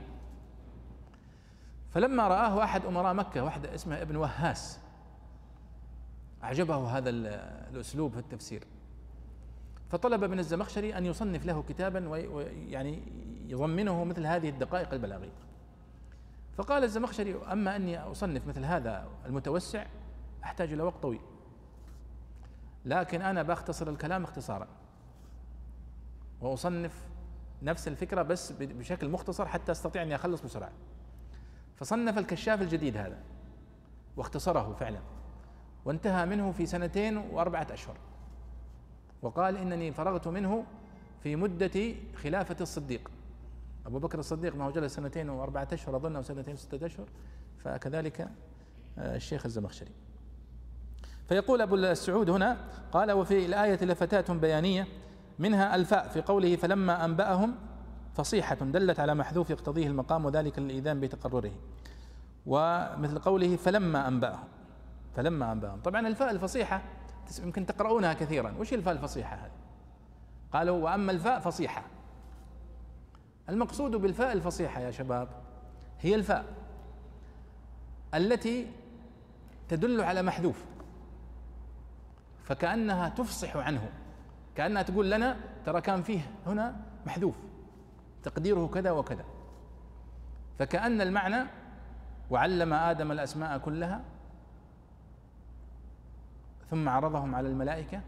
[1.90, 4.78] فلما رآه أحد أمراء مكة واحد اسمه ابن وهاس
[6.44, 8.64] أعجبه هذا الأسلوب في التفسير.
[9.90, 13.02] فطلب من الزمخشري أن يصنف له كتابا ويعني
[13.46, 15.32] يضمنه مثل هذه الدقائق البلاغية.
[16.56, 19.86] فقال الزمخشري أما أني أصنف مثل هذا المتوسع
[20.44, 21.20] أحتاج إلى وقت طويل.
[22.84, 24.68] لكن أنا بختصر الكلام اختصارا.
[26.40, 27.08] وأصنف
[27.62, 30.72] نفس الفكرة بس بشكل مختصر حتى أستطيع أني أخلص بسرعة.
[31.76, 33.18] فصنف الكشاف الجديد هذا
[34.16, 35.00] واختصره فعلا.
[35.84, 37.96] وانتهى منه في سنتين وأربعة أشهر.
[39.22, 40.64] وقال إنني فرغت منه
[41.22, 43.10] في مدة خلافة الصديق.
[43.86, 47.06] أبو بكر الصديق ما هو جلس سنتين وأربعة أشهر أظن أو سنتين وستة أشهر.
[47.58, 48.20] فكذلك
[48.98, 49.90] آه، الشيخ الزمخشري.
[51.28, 52.56] فيقول أبو السعود هنا
[52.92, 54.86] قال وفي الآية لفتات بيانية
[55.38, 57.54] منها ألفاء في قوله فلما أنبأهم
[58.14, 61.52] فصيحة دلت على محذوف يقتضيه المقام وذلك للإيذان بتقرره.
[62.46, 64.48] ومثل قوله فلما أنبأهم
[65.18, 65.80] فلما أنبأهم.
[65.80, 66.82] طبعا الفاء الفصيحة
[67.42, 68.54] يمكن تقرؤونها كثيرا.
[68.58, 69.50] وش الفاء الفصيحة هذه؟
[70.52, 71.82] قالوا وأما الفاء فصيحة.
[73.48, 75.28] المقصود بالفاء الفصيحة يا شباب
[76.00, 76.44] هي الفاء
[78.14, 78.66] التي
[79.68, 80.64] تدل على محذوف.
[82.44, 83.90] فكأنها تفصح عنه.
[84.54, 87.36] كأنها تقول لنا ترى كان فيه هنا محذوف.
[88.22, 89.24] تقديره كذا وكذا.
[90.58, 91.46] فكأن المعنى
[92.30, 94.04] وعلم آدم الأسماء كلها
[96.70, 98.00] ثم عرضهم على الملائكة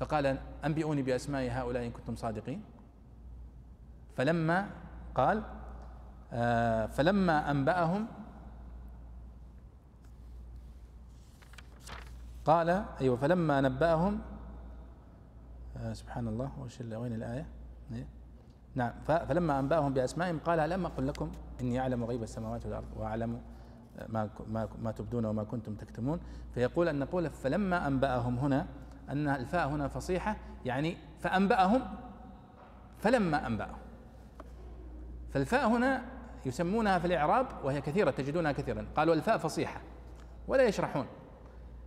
[0.00, 2.62] فقال أنبئوني بأسماء هؤلاء إن كنتم صادقين
[4.16, 4.70] فلما
[5.14, 5.42] قال
[6.32, 8.06] آه فلما أنبأهم
[12.44, 14.20] قال أيوة فلما نبأهم
[15.76, 17.46] آه سبحان الله وش وين الآية
[17.92, 18.06] إيه؟
[18.74, 23.40] نعم فلما أنبأهم بأسمائهم قال ألم أقل لكم إني أعلم غيب السماوات والأرض وأعلم
[24.08, 26.20] ما ما ما تبدون وما كنتم تكتمون
[26.54, 28.66] فيقول أن نقول فلما أنبأهم هنا
[29.08, 31.82] أن الفاء هنا فصيحة يعني فأنبأهم
[32.98, 33.76] فلما أنبأهم.
[35.32, 36.02] فالفاء هنا
[36.46, 38.86] يسمونها في الإعراب وهي كثيرة تجدونها كثيرا.
[38.96, 39.80] قالوا الفاء فصيحة
[40.48, 41.06] ولا يشرحون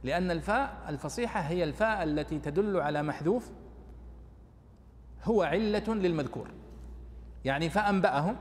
[0.03, 3.51] لأن الفاء الفصيحة هي الفاء التي تدل على محذوف
[5.23, 6.51] هو علة للمذكور.
[7.45, 8.35] يعني فأنبأهم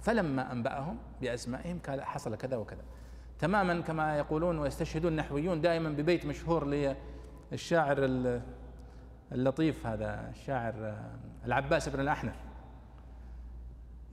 [0.00, 2.82] فلما أنبأهم بأسمائهم قال حصل كذا وكذا.
[3.38, 6.64] تماما كما يقولون ويستشهدون النحويون دائما ببيت مشهور
[7.52, 7.96] للشاعر
[9.32, 10.98] اللطيف هذا الشاعر
[11.44, 12.36] العباس بن الأحنف.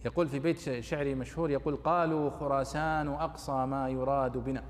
[0.05, 4.63] يقول في بيت شعري مشهور يقول قالوا خراسان أقصى ما يراد بنا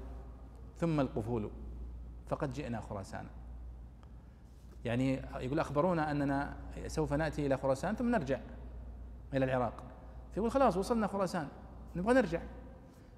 [0.77, 1.49] ثم القفول
[2.27, 3.25] فقد جئنا خراسان.
[4.85, 6.55] يعني يقول أخبرونا أننا
[6.87, 8.39] سوف نأتي إلى خراسان ثم نرجع
[9.33, 9.83] إلى العراق.
[10.33, 11.47] فيقول خلاص وصلنا خراسان
[11.95, 12.41] نبغى نرجع.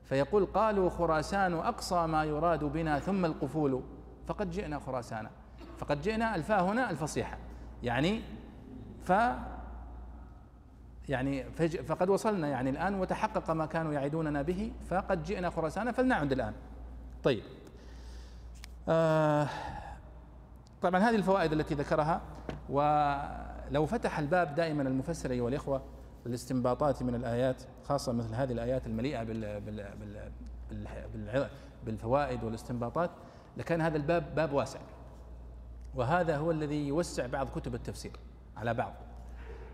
[0.03, 3.84] فيقول قالوا خراسان أقصى ما يراد بنا ثم القفول
[4.28, 5.30] فقد جئنا خراسان.
[5.78, 7.38] فقد جئنا الفاء هنا الفصيحة.
[7.84, 8.22] يعني
[9.03, 9.14] ف
[11.10, 11.43] يعني
[11.88, 16.53] فقد وصلنا يعني الآن وتحقق ما كانوا يعدوننا به فقد جئنا خراسان فلنعد الآن.
[17.24, 17.43] طيب.
[18.89, 19.47] آه
[20.82, 22.22] طبعا هذه الفوائد التي ذكرها
[22.70, 25.82] ولو فتح الباب دائما المفسر أيها الإخوة
[26.26, 29.93] بالاستنباطات من الآيات خاصة مثل هذه الآيات المليئة بال بال
[31.13, 31.49] بال
[31.86, 33.11] بالفوائد والاستنباطات
[33.57, 34.80] لكان هذا الباب باب واسع.
[35.95, 38.11] وهذا هو الذي يوسع بعض كتب التفسير
[38.57, 38.93] على بعض.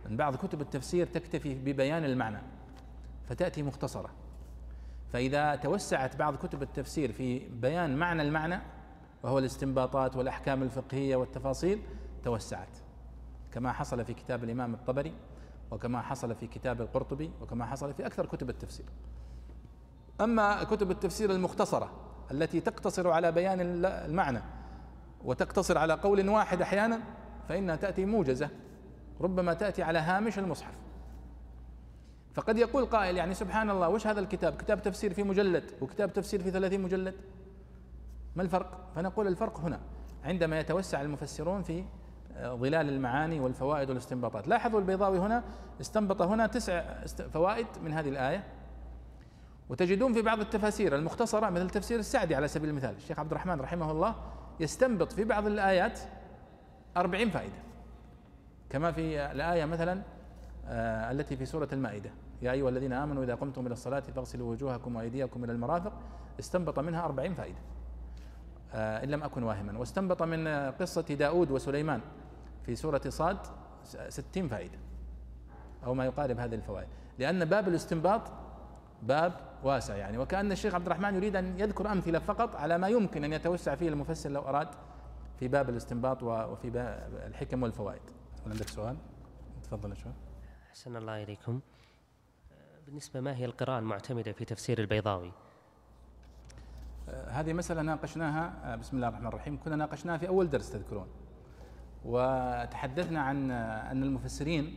[0.10, 2.38] من بعض كتب التفسير تكتفي ببيان المعنى
[3.30, 4.10] فتأتي مختصرة.
[5.14, 8.60] فإذا توسعت بعض كتب التفسير في بيان معنى المعنى
[9.24, 11.82] وهو الاستنباطات والأحكام الفقهية والتفاصيل
[12.24, 12.78] توسعت.
[13.52, 15.14] كما حصل في كتاب الإمام الطبري
[15.76, 18.86] وكما حصل في كتاب القرطبي وكما حصل في أكثر كتب التفسير.
[20.21, 21.91] أما كتب التفسير المختصرة
[22.32, 24.41] التي تقتصر على بيان المعنى
[25.23, 26.99] وتقتصر على قول واحد أحيانا
[27.49, 28.49] فإنها تأتي موجزة
[29.21, 30.73] ربما تأتي على هامش المصحف.
[32.34, 36.43] فقد يقول قائل يعني سبحان الله وش هذا الكتاب؟ كتاب تفسير في مجلد وكتاب تفسير
[36.43, 37.15] في ثلاثين مجلد؟
[38.36, 39.80] ما الفرق؟ فنقول الفرق هنا.
[40.23, 41.84] عندما يتوسع المفسرون في
[42.40, 44.48] ظلال المعاني والفوائد والاستنباطات.
[44.48, 45.44] لاحظوا البيضاوي هنا
[45.82, 46.84] استنبط هنا تسع
[47.34, 48.44] فوائد من هذه الآية.
[49.70, 52.96] وتجدون في بعض التفاسير المختصرة مثل تفسير السعدي على سبيل المثال.
[52.96, 54.16] الشيخ عبد الرحمن رحمه الله
[54.60, 56.00] يستنبط في بعض الآيات
[56.98, 57.56] أربعين فائدة.
[58.70, 60.02] كما في الآية مثلا
[60.68, 62.10] آه التي في سورة المائدة.
[62.42, 65.94] يا أيها الذين آمنوا إذا قمتم إلى الصلاة فاغسلوا وجوهكم وأيديكم إلى المرافق.
[66.40, 67.58] استنبط منها أربعين فائدة.
[68.74, 69.80] آه إن لم أكن واهما.
[69.80, 72.02] واستنبط من قصة داود وسليمان.
[72.66, 73.38] في سورة صاد
[74.09, 74.78] ستين فائدة
[75.86, 76.88] أو ما يقارب هذه الفوائد.
[77.20, 78.22] لأن باب الاستنباط
[79.03, 83.24] باب واسع يعني وكأن الشيخ عبد الرحمن يريد أن يذكر أمثلة فقط على ما يمكن
[83.24, 84.68] أن يتوسع فيه المفسر لو أراد
[85.39, 88.01] في باب الاستنباط وفي باب الحكم والفوائد.
[88.47, 88.97] عندك سؤال؟
[89.63, 90.09] تفضل شو
[90.70, 91.59] أحسن الله إليكم.
[92.86, 95.32] بالنسبة ما هي القراءة المعتمدة في تفسير البيضاوي؟
[97.09, 99.59] آه، هذه مسألة ناقشناها آه، بسم الله الرحمن الرحيم.
[99.63, 101.07] كنا ناقشناها في أول درس تذكرون.
[102.06, 104.76] وتحدثنا عن أن المفسرين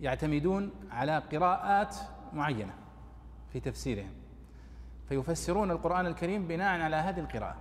[0.00, 1.96] يعتمدون على قراءات
[2.32, 2.74] معينة
[3.52, 4.10] في تفسيرهم
[5.08, 7.56] فيفسرون القرآن الكريم بناء على هذه القراءة.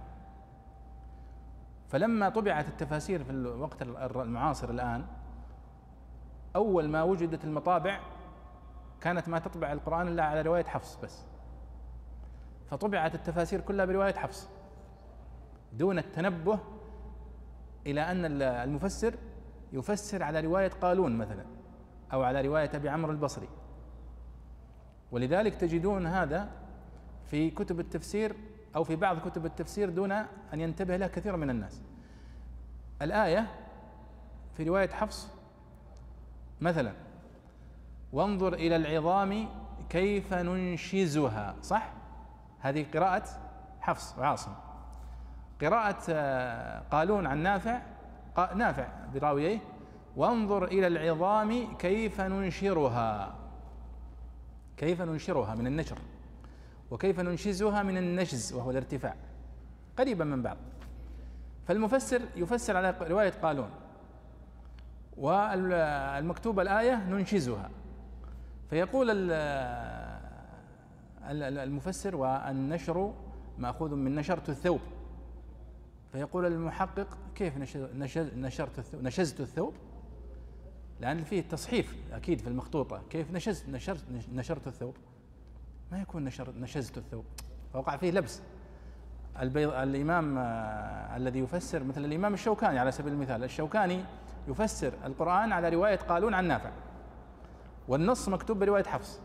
[1.90, 5.06] فلما طبعت التفاسير في الوقت المعاصر الآن
[6.56, 8.00] أول ما وجدت المطابع
[9.02, 11.26] كانت ما تطبع القرآن إلا على رواية حفص بس.
[12.70, 14.50] فطبعت التفاسير كلها برواية حفص
[15.74, 16.60] دون التنبه
[17.86, 19.16] إلى أن المفسر
[19.74, 21.46] يفسر على رواية قالون مثلا
[22.14, 23.50] أو على رواية أبي عمرو البصري.
[25.12, 26.50] ولذلك تجدون هذا
[27.26, 28.36] في كتب التفسير
[28.76, 30.28] أو في بعض كتب التفسير دون أن
[30.62, 31.82] ينتبه له كثير من الناس.
[33.02, 33.48] الآية
[34.58, 35.30] في رواية حفص
[36.62, 36.94] مثلا
[38.14, 39.48] وانظر إلى العظام
[39.90, 41.56] كيف ننشزها.
[41.62, 41.94] صح؟
[42.60, 43.26] هذه قراءة
[43.82, 44.52] حفص وعاصم
[45.62, 47.82] قراءة آه، قالون عن نافع
[48.56, 49.60] نافع براويه
[50.16, 53.36] وانظر إلى العظام كيف ننشرها.
[54.78, 55.98] كيف ننشرها من النشر؟
[56.92, 59.16] وكيف ننشزها من النشز وهو الارتفاع.
[59.98, 60.58] قريبا من بعض.
[61.68, 63.70] فالمفسر يفسر على رواية قالون.
[65.18, 67.70] والمكتوبة الآية ننشزها.
[68.70, 69.32] فيقول
[71.30, 73.14] المفسر والنشر
[73.58, 74.80] مأخوذ من نشرت الثوب.
[76.16, 77.58] فيقول المحقق كيف
[78.38, 79.74] نشرت نشزت الثوب؟
[81.00, 83.02] لأن فيه تصحيف أكيد في المخطوطة.
[83.10, 84.04] كيف نشزت نشرت
[84.34, 84.96] نشرت الثوب؟
[85.92, 87.26] ما يكون نشر نشزت الثوب.
[87.74, 88.42] فوقع فيه لبس.
[89.40, 93.44] البيض الإمام آه الذي يفسر مثل الإمام الشوكاني على سبيل المثال.
[93.44, 94.04] الشوكاني
[94.48, 96.72] يفسر القرآن على رواية قالون عن نافع.
[97.88, 99.20] والنص مكتوب برواية حفص.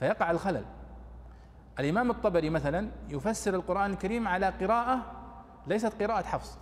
[0.00, 0.64] فيقع الخلل.
[1.78, 5.15] الإمام الطبري مثلا يفسر القرآن الكريم على قراءة
[5.66, 6.58] ليست قراءة حفص.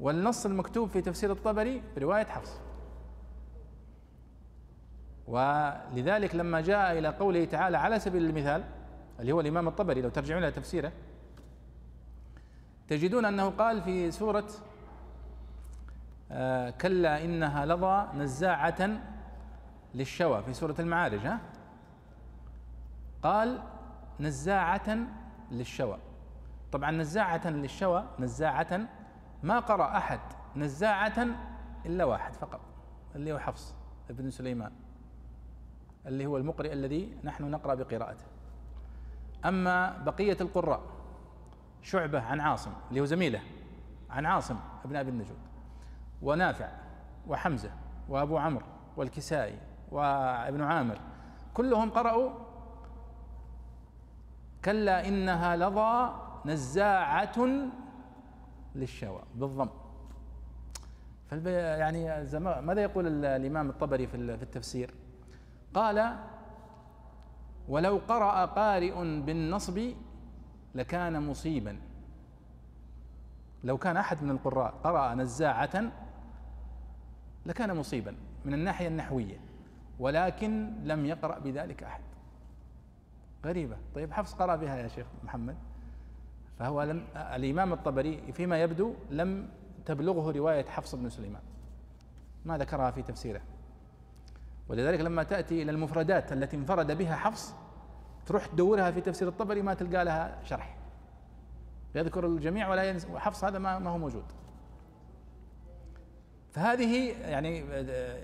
[0.00, 2.60] والنص المكتوب في تفسير الطبري برواية حفص.
[5.26, 8.64] ولذلك لما جاء إلى قوله تعالى على سبيل المثال
[9.20, 10.92] اللي هو الإمام الطبري لو ترجعون إلى تفسيره
[12.88, 14.48] تجدون أنه قال في سورة
[16.32, 18.90] آه كلا إنها لظى نزاعة
[19.94, 21.40] للشوى في سورة المعارج ها؟
[23.22, 23.62] قال
[24.20, 24.98] نزاعة
[25.50, 25.98] للشوى.
[26.72, 28.80] طبعا نزاعة للشوى نزاعة
[29.42, 30.20] ما قرأ أحد
[30.56, 31.26] نزاعة
[31.86, 32.60] إلا واحد فقط
[33.14, 33.74] اللي هو حفص
[34.10, 34.72] ابن سليمان
[36.06, 38.24] اللي هو المقرئ الذي نحن نقرأ بقراءته.
[39.44, 40.80] أما بقية القراء
[41.82, 43.40] شعبة عن عاصم اللي هو زميله
[44.10, 45.38] عن عاصم ابن أبي النجود
[46.22, 46.68] ونافع
[47.28, 47.70] وحمزة
[48.08, 48.66] وأبو عمرو
[48.96, 49.58] والكسائي
[49.90, 50.98] وابن عامر
[51.54, 52.30] كلهم قرأوا
[54.64, 57.48] كلا إنها لظى نزاعة
[58.74, 59.68] للشوى بالضم.
[61.32, 62.04] يعني
[62.60, 64.94] ماذا يقول الإمام الطبري في التفسير؟
[65.74, 66.16] قال
[67.68, 69.92] ولو قرأ قارئ بالنصب
[70.74, 71.78] لكان مصيبا.
[73.64, 75.92] لو كان أحد من القراء قرأ نزاعة
[77.46, 78.14] لكان مصيبا
[78.44, 79.40] من الناحية النحوية
[79.98, 82.00] ولكن لم يقرأ بذلك أحد.
[83.44, 83.76] غريبة.
[83.94, 85.56] طيب حفص قرأ بها يا شيخ محمد.
[86.58, 89.48] فهو لم الإمام الطبري فيما يبدو لم
[89.86, 91.42] تبلغه رواية حفص بن سليمان.
[92.44, 93.40] ما ذكرها في تفسيره.
[94.68, 97.54] ولذلك لما تأتي إلى المفردات التي انفرد بها حفص
[98.26, 100.76] تروح تدورها في تفسير الطبري ما تلقى لها شرح.
[101.94, 104.24] يذكر الجميع ولا ينسى وحفص هذا ما, هو موجود.
[106.52, 107.64] فهذه يعني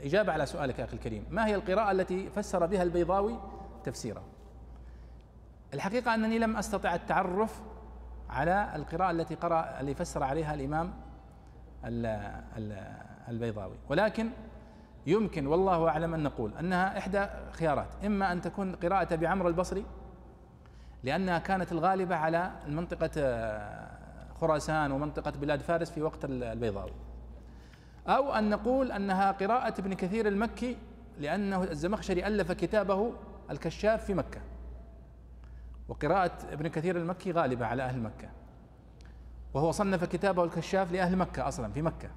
[0.06, 1.26] إجابة على سؤالك يا أخي الكريم.
[1.30, 3.38] ما هي القراءة التي فسر بها البيضاوي
[3.84, 4.22] تفسيره؟
[5.74, 7.62] الحقيقة أنني لم أستطع التعرف
[8.30, 10.92] على القراءة التي قرأ اللي فسر عليها الإمام
[13.28, 13.76] البيضاوي.
[13.88, 14.30] ولكن
[15.06, 17.88] يمكن والله أعلم أن نقول أنها إحدى خيارات.
[18.06, 19.84] إما أن تكون قراءة بعمر البصري
[21.02, 23.88] لأنها كانت الغالبة على منطقة آه،
[24.40, 26.92] خراسان ومنطقة بلاد فارس في وقت البيضاوي.
[28.08, 30.76] أو أن نقول أنها قراءة ابن كثير المكي
[31.18, 33.12] لأنه الزمخشري ألف كتابه
[33.50, 34.40] الكشاف في مكة.
[35.88, 38.28] وقراءة ابن كثير المكي غالبة على أهل مكة.
[39.54, 42.10] وهو صنف كتابه الكشاف لأهل مكة أصلا في مكة.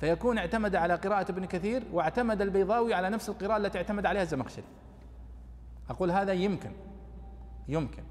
[0.00, 4.64] فيكون اعتمد على قراءة ابن كثير واعتمد البيضاوي على نفس القراءة التي اعتمد عليها الزمخشري.
[5.90, 6.72] أقول هذا يمكن
[7.68, 8.02] يمكن.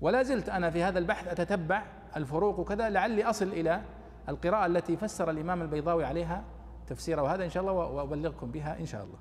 [0.00, 1.82] ولا زلت أنا في هذا البحث أتتبع
[2.16, 3.82] الفروق وكذا لعلي أصل إلى
[4.28, 6.44] القراءة التي فسر الإمام البيضاوي عليها
[6.86, 9.18] تفسيره وهذا إن شاء الله وأبلغكم بها إن شاء الله.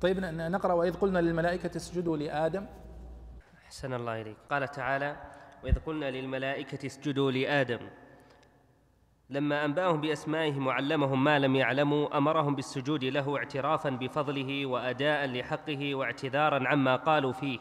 [0.00, 2.66] طيب نقرأ وإذ قلنا للملائكة اسجدوا لآدم.
[3.74, 4.36] أحسن الله إليك.
[4.50, 5.16] قال تعالى
[5.64, 7.78] وإذ قلنا للملائكة اسجدوا لآدم.
[9.30, 16.68] لما أنبأهم بأسمائهم وعلمهم ما لم يعلموا أمرهم بالسجود له اعترافا بفضله وأداء لحقه واعتذارا
[16.68, 17.58] عما قالوا فيه.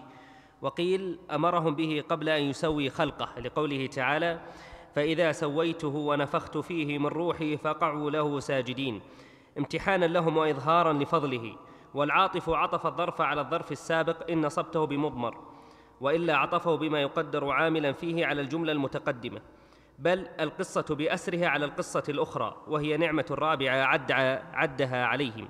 [0.62, 4.40] وقيل أمرهم به قبل أن يسوي خلقه لقوله تعالى
[4.96, 9.02] فإذا سويته ونفخت فيه من روحي فقعوا له ساجدين.
[9.58, 11.56] امتحانا لهم وإظهارا لفضله.
[11.94, 15.53] والعاطف عطف الظرف على الظرف السابق إن نصبته بمضمر.
[16.04, 19.42] وإلا عطفه بما يقدر عاملا فيه على الجملة المتقدمة.
[20.00, 24.12] بل القصة بأسرها على القصة الأخرى وهي نعمة رابعة عد
[24.54, 25.50] عدها عليهم.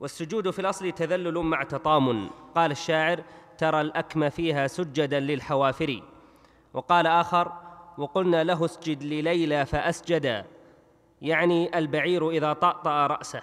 [0.00, 2.28] والسجود في الأصل تذلل مع تطامن.
[2.54, 3.22] قال الشاعر
[3.58, 6.02] ترى الأكم فيها سجدا للحوافر
[6.74, 7.52] وقال آخر
[7.98, 10.44] وقلنا له اسجد لليلى فأسجدا
[11.22, 13.42] يعني البعير إذا طأطأ رأسه.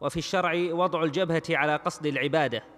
[0.00, 2.75] وفي الشرع وضع الجبهة على قصد العبادة.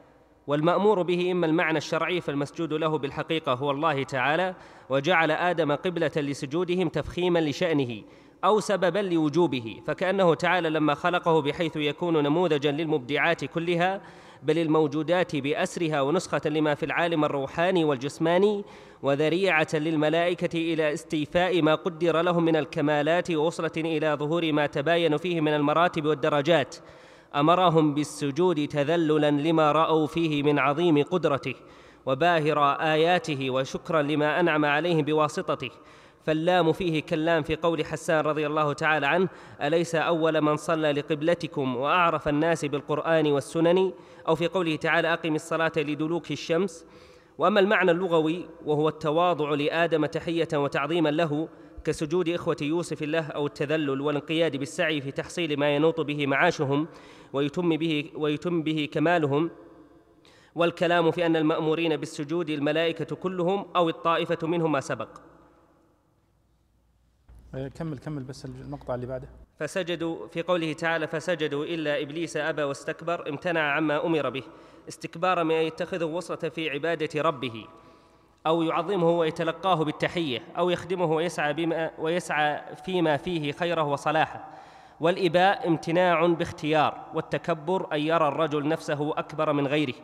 [0.49, 4.55] والمأمور به إما المعنى الشرعي فالمسجود له بالحقيقة هو الله تعالى
[4.90, 8.03] وجعل آدم قبلة لسجودهم تفخيما لشأنه
[8.44, 14.01] أو سببا لوجوبه فكأنه تعالى لما خلقه بحيث يكون نموذجا للمبدعات كلها
[14.42, 18.64] بل الموجودات بأسرها ونسخة لما في العالم الروحاني والجسماني
[19.03, 25.40] وذريعة للملائكة إلى استيفاء ما قدر لهم من الكمالات ووصلة إلى ظهور ما تباين فيه
[25.40, 26.76] من المراتب والدرجات.
[27.35, 31.55] أمرهم بالسجود تذللا لما رأوا فيه من عظيم قدرته
[32.07, 35.70] وباهر آياته وشكرا لما أنعم عليهم بواسطته.
[36.26, 39.29] فاللام فيه كاللام في قول حسان رضي الله تعالى عنه
[39.62, 43.93] أليس أول من صلى لقبلتكم وأعرف الناس بالقرآن والسنن؟
[44.29, 46.87] أو في قوله تعالى أقم الصلاة لدلوك الشمس.
[47.39, 51.49] وأما المعنى اللغوي وهو التواضع لآدم تحية وتعظيما له
[51.89, 56.89] كسجود إخوة يوسف الله أو التذلل والانقياد بالسعي في تحصيل ما ينوط به معاشهم
[57.32, 59.51] ويتم به ويتم به كمالهم
[60.55, 65.09] والكلام في أن المأمورين بالسجود الملائكة كلهم أو الطائفة منهم ما سبق.
[67.53, 69.28] كمل كمل بس المقطع اللي بعده
[69.59, 74.43] فسجدوا في قوله تعالى فسجدوا إلا إبليس أبى واستكبر امتنع عما أمر به.
[74.89, 77.66] استكبارا من أن يتخذه وصلة في عبادة ربه.
[78.49, 84.44] أو يعظمه ويتلقاه بالتحية أو يخدمه ويسعى بما ويسعى فيما فيه خيره وصلاحه.
[85.01, 89.94] والإباء امتناع باختيار والتكبر أن يرى الرجل نفسه أكبر من غيره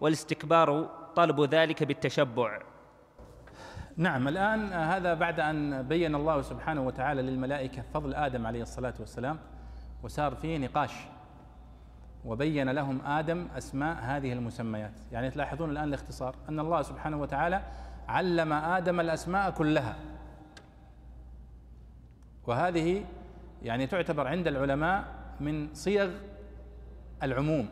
[0.00, 2.58] والاستكبار طلب ذلك بالتشبع.
[3.96, 9.38] نعم الآن هذا بعد أن بين الله سبحانه وتعالى للملائكة فضل آدم عليه الصلاة والسلام
[10.02, 10.92] وصار فيه نقاش
[12.24, 14.92] وبين لهم آدم أسماء هذه المسميات.
[15.12, 17.62] يعني تلاحظون الآن الاختصار أن الله سبحانه وتعالى
[18.08, 19.96] علم آدم الأسماء كلها.
[22.46, 23.04] وهذه
[23.62, 25.04] يعني تعتبر عند العلماء
[25.40, 26.10] من صيغ
[27.22, 27.68] العموم.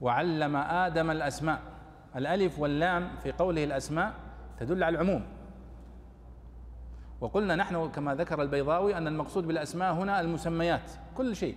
[0.00, 1.60] وعلم آدم الأسماء.
[2.16, 4.12] الألف واللام في قوله الأسماء
[4.60, 5.26] تدل على العموم.
[7.20, 11.56] وقلنا نحن كما ذكر البيضاوي أن المقصود بالأسماء هنا المسميات كل شيء.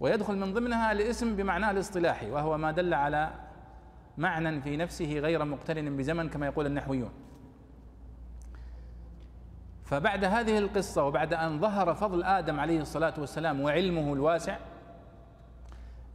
[0.00, 3.30] ويدخل من ضمنها الاسم بمعناه الاصطلاحي وهو ما دل على
[4.18, 7.10] معنى في نفسه غير مقترن بزمن كما يقول النحويون.
[9.84, 14.58] فبعد هذه القصة وبعد أن ظهر فضل آدم عليه الصلاة والسلام وعلمه الواسع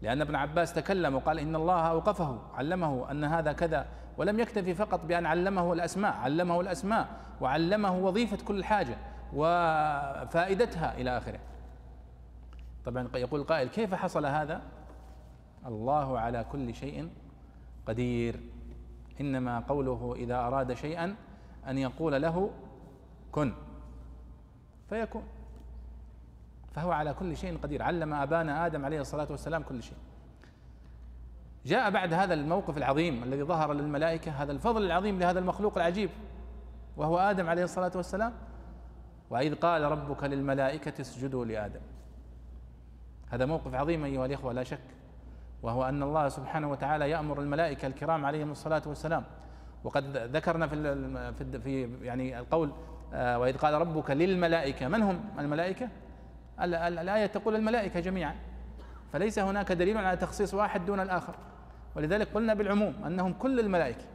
[0.01, 3.85] لأن ابن عباس تكلم وقال إن الله أوقفه علمه أن هذا كذا
[4.17, 7.07] ولم يكتفي فقط بأن علمه الأسماء علمه الأسماء
[7.41, 8.97] وعلمه وظيفة كل حاجة
[9.33, 11.39] وفائدتها إلى آخره.
[12.85, 14.61] طبعا يقول القائل كيف حصل هذا؟
[15.65, 17.09] الله على كل شيء
[17.87, 18.39] قدير.
[19.21, 21.15] إنما قوله إذا أراد شيئا
[21.67, 22.51] أن يقول له
[23.31, 23.53] كن.
[24.89, 25.23] فيكون.
[26.71, 27.83] فهو على كل شيء قدير.
[27.83, 29.97] علم أبانا آدم عليه الصلاة والسلام كل شيء.
[31.65, 36.09] جاء بعد هذا الموقف العظيم الذي ظهر للملائكة هذا الفضل العظيم لهذا المخلوق العجيب.
[36.97, 38.33] وهو آدم عليه الصلاة والسلام.
[39.29, 41.81] وإذ قال ربك للملائكة اسجدوا لآدم.
[43.29, 44.79] هذا موقف عظيم أيها الإخوة لا شك.
[45.63, 49.23] وهو أن الله سبحانه وتعالى يأمر الملائكة الكرام عليهم الصلاة والسلام.
[49.83, 52.71] وقد ذكرنا في في يعني القول
[53.13, 55.89] آه، وإذ قال ربك للملائكة من هم؟ الملائكة؟
[56.61, 58.35] الآية تقول الملائكة جميعا.
[59.13, 61.35] فليس هناك دليل على تخصيص واحد دون الآخر.
[61.95, 64.05] ولذلك قلنا بالعموم أنهم كل الملائكة.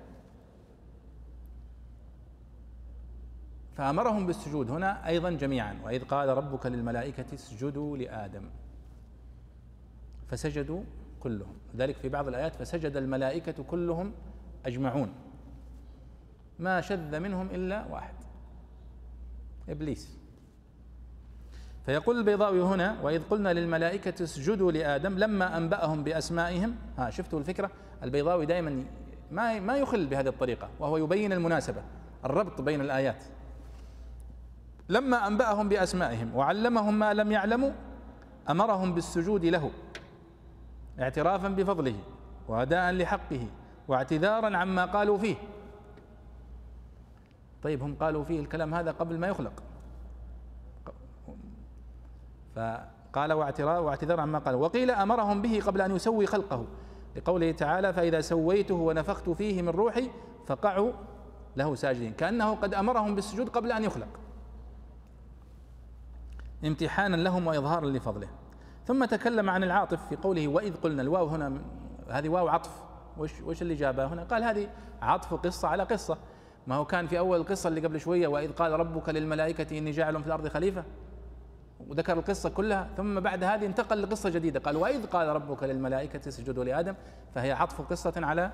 [3.76, 5.78] فأمرهم بالسجود هنا أيضا جميعا.
[5.84, 8.42] وإذ قال ربك للملائكة اسجدوا لآدم.
[10.28, 10.82] فسجدوا
[11.20, 11.54] كلهم.
[11.76, 14.12] ذلك في بعض الآيات فسجد الملائكة كلهم
[14.66, 15.12] أجمعون.
[16.58, 18.14] ما شذ منهم إلا واحد.
[19.68, 20.18] إبليس.
[21.86, 26.76] فيقول البيضاوي هنا وإذ قلنا للملائكة اسجدوا لآدم لما أنبأهم بأسمائهم.
[26.98, 27.70] ها شفتوا الفكرة؟
[28.02, 28.84] البيضاوي دائما
[29.30, 31.82] ما ما يخل بهذه الطريقة وهو يبين المناسبة
[32.24, 33.24] الربط بين الآيات.
[34.88, 37.70] لما أنبأهم بأسمائهم وعلمهم ما لم يعلموا
[38.50, 39.70] أمرهم بالسجود له.
[41.00, 41.94] اعترافا بفضله
[42.48, 43.46] واداء لحقه
[43.88, 45.36] واعتذارا عما قالوا فيه.
[47.62, 49.62] طيب هم قالوا فيه الكلام هذا قبل ما يخلق.
[52.56, 56.66] فقال واعتراف واعتذار عما قالوا وقيل أمرهم به قبل أن يسوي خلقه.
[57.16, 60.10] لقوله تعالى فإذا سويته ونفخت فيه من روحي
[60.46, 60.92] فقعوا
[61.56, 62.12] له ساجدين.
[62.12, 64.08] كأنه قد أمرهم بالسجود قبل أن يخلق.
[66.64, 68.28] امتحانا لهم واظهارا لفضله.
[68.86, 71.52] ثم تكلم عن العاطف في قوله وإذ قلنا الواو هنا
[72.10, 72.70] هذه واو عطف.
[73.18, 74.68] وش وش اللي جابها هنا؟ قال هذه
[75.02, 76.18] عطف قصة على قصة.
[76.66, 80.20] ما هو كان في أول القصة اللي قبل شوية وإذ قال ربك للملائكة إني جاعل
[80.20, 80.84] في الأرض خليفة.
[81.88, 82.88] وذكر القصة كلها.
[82.96, 84.60] ثم بعد هذه انتقل لقصة جديدة.
[84.60, 86.94] قال وإذ قال ربك للملائكة اسجدوا لآدم.
[87.34, 88.52] فهي عطف قصة على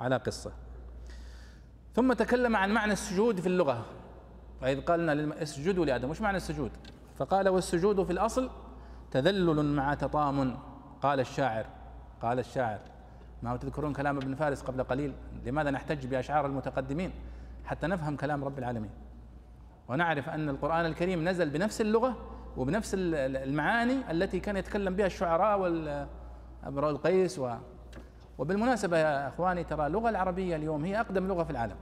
[0.00, 0.52] على قصة.
[1.94, 3.84] ثم تكلم عن معنى السجود في اللغة.
[4.62, 6.10] وإذ قالنا اسجدوا لآدم.
[6.10, 6.70] وش معنى السجود؟
[7.16, 8.50] فقال والسجود في الأصل
[9.14, 10.56] تذلل مع تطامن
[11.02, 11.66] قال الشاعر
[12.22, 12.78] قال الشاعر
[13.42, 15.12] ما هو تذكرون كلام ابن فارس قبل قليل؟
[15.44, 17.10] لماذا نحتج بأشعار المتقدمين
[17.64, 18.90] حتى نفهم كلام رب العالمين؟
[19.88, 22.16] ونعرف أن القرآن الكريم نزل بنفس اللغة
[22.56, 27.40] وبنفس المعاني التي كان يتكلم بها الشعراء والأمراء القيس
[28.38, 31.76] وبالمناسبة يا أخواني ترى اللغة العربية اليوم هي أقدم لغة في العالم.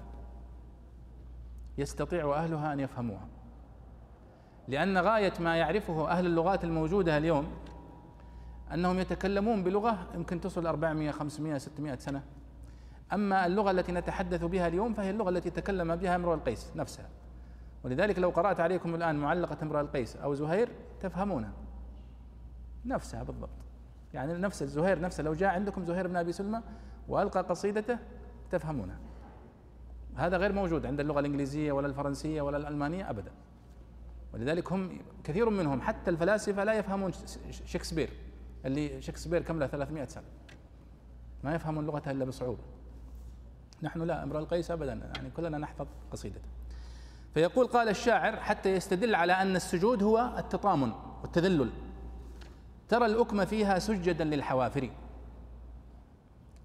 [1.79, 3.29] يستطيع أهلها أن يفهموها.
[4.69, 7.47] لأن غاية ما يعرفه أهل اللغات الموجودة اليوم
[8.75, 12.23] أنهم يتكلمون بلغة يمكن تصل 400 500 600 سنة.
[13.13, 17.09] أما اللغة التي نتحدث بها اليوم فهي اللغة التي تكلم بها امرؤ القيس نفسها.
[17.85, 20.69] ولذلك لو قرأت عليكم الآن معلقة امرؤ القيس أو زهير
[21.01, 21.53] تفهمونها
[22.85, 23.51] نفسها بالضبط.
[24.15, 26.61] يعني نفس الزهير نفسه لو جاء عندكم زهير بن أبي سلمى
[27.09, 27.99] وألقى قصيدته
[28.51, 28.99] تفهمونها
[30.17, 33.33] هذا غير موجود عند اللغة الإنجليزية ولا الفرنسية ولا الألمانية أبدا.
[34.35, 37.13] ولذلك هم كثير منهم حتى الفلاسفة لا يفهمون
[37.51, 38.11] شكسبير
[38.65, 40.25] اللي شكسبير كم له؟ 300 سنة.
[41.45, 42.63] ما يفهمون لغتها إلا بصعوبة.
[43.83, 46.49] نحن لا امرؤ القيس أبدا يعني كلنا نحفظ قصيدته.
[47.35, 50.93] فيقول قال الشاعر حتى يستدل على أن السجود هو التطامن
[51.23, 51.71] والتذلل.
[52.89, 54.91] ترى الأكمة فيها سجدا للحوافر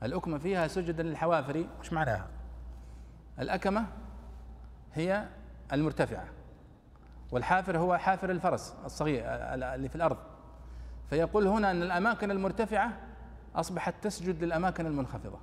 [0.04, 2.28] الأكمة فيها سجدا للحوافر وش معناها؟
[3.40, 3.86] الأكمة
[4.94, 5.28] هي
[5.74, 6.37] المرتفعة.
[7.32, 10.18] والحافر هو حافر الفرس الصغير اللي في الأرض.
[11.10, 12.94] فيقول هنا أن الأماكن المرتفعة
[13.56, 15.40] أصبحت تسجد للأماكن المنخفضة.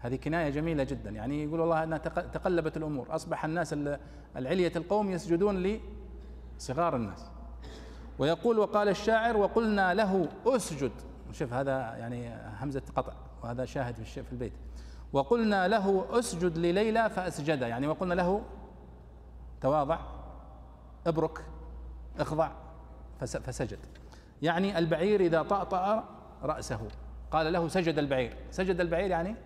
[0.00, 1.10] هذه كناية جميلة جدا.
[1.10, 3.06] يعني يقول والله أنها تقلبت الأمور.
[3.14, 3.74] أصبح الناس
[4.36, 5.80] العلية القوم يسجدون
[6.58, 7.30] لصغار الناس.
[8.18, 10.92] ويقول وقال الشاعر وقلنا له أسجد.
[11.32, 13.12] شوف هذا يعني همزة قطع
[13.42, 14.52] وهذا شاهد في البيت.
[15.12, 17.62] وقلنا له أسجد لليلى فأسجد.
[17.62, 18.42] يعني وقلنا له
[19.62, 19.98] تواضع
[21.06, 21.44] ابرك
[22.18, 22.50] اخضع
[23.20, 23.78] فسجد.
[24.42, 26.04] يعني البعير إذا طأطأ
[26.42, 26.80] رأسه.
[27.30, 28.36] قال له سجد البعير.
[28.50, 29.36] سجد البعير يعني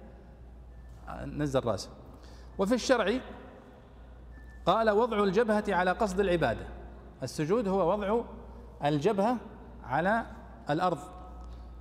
[1.24, 1.90] نزل رأسه.
[2.58, 3.12] وفي الشرع
[4.66, 6.66] قال وضع الجبهة على قصد العبادة.
[7.22, 8.20] السجود هو وضع
[8.84, 9.36] الجبهة
[9.84, 10.26] على
[10.70, 10.98] الأرض.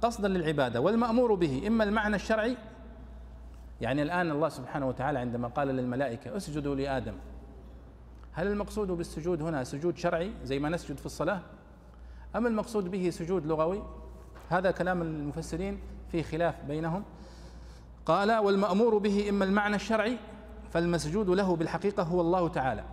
[0.01, 1.67] قصدا للعبادة والمأمور به.
[1.67, 2.57] إما المعنى الشرعي
[3.81, 7.13] يعني الآن الله سبحانه وتعالى عندما قال للملائكة اسجدوا لآدم.
[8.35, 11.41] هل المقصود بالسجود هنا سجود شرعي زي ما نسجد في الصلاة؟
[12.35, 13.83] أم المقصود به سجود لغوي؟
[14.49, 15.79] هذا كلام المفسرين
[16.11, 17.03] في خلاف بينهم.
[18.05, 20.17] قال والمأمور به إما المعنى الشرعي
[20.73, 22.83] فالمسجود له بالحقيقة هو الله تعالى.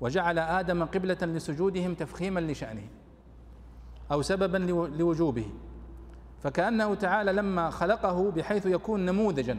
[0.00, 2.88] وجعل آدم قبلة لسجودهم تفخيما لشأنه
[4.12, 4.58] أو سببا
[4.98, 5.50] لوجوبه.
[6.42, 9.58] فكأنه تعالى لما خلقه بحيث يكون نموذجا.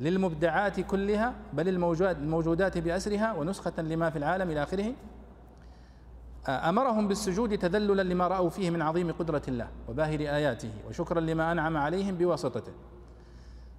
[0.00, 4.92] للمبدعات كلها بل الموجودات بأسرها ونسخة لما في العالم إلى آخره
[6.48, 11.76] أمرهم بالسجود تذللا لما رأوا فيه من عظيم قدرة الله وباهر آياته وشكرا لما أنعم
[11.76, 12.72] عليهم بواسطته.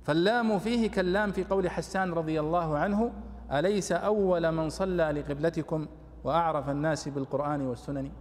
[0.03, 3.11] فاللام فيه كاللام في قول حسان رضي الله عنه
[3.51, 5.87] أليس أول من صلى لقبلتكم
[6.23, 8.11] وأعرف الناس بالقرآن والسنن؟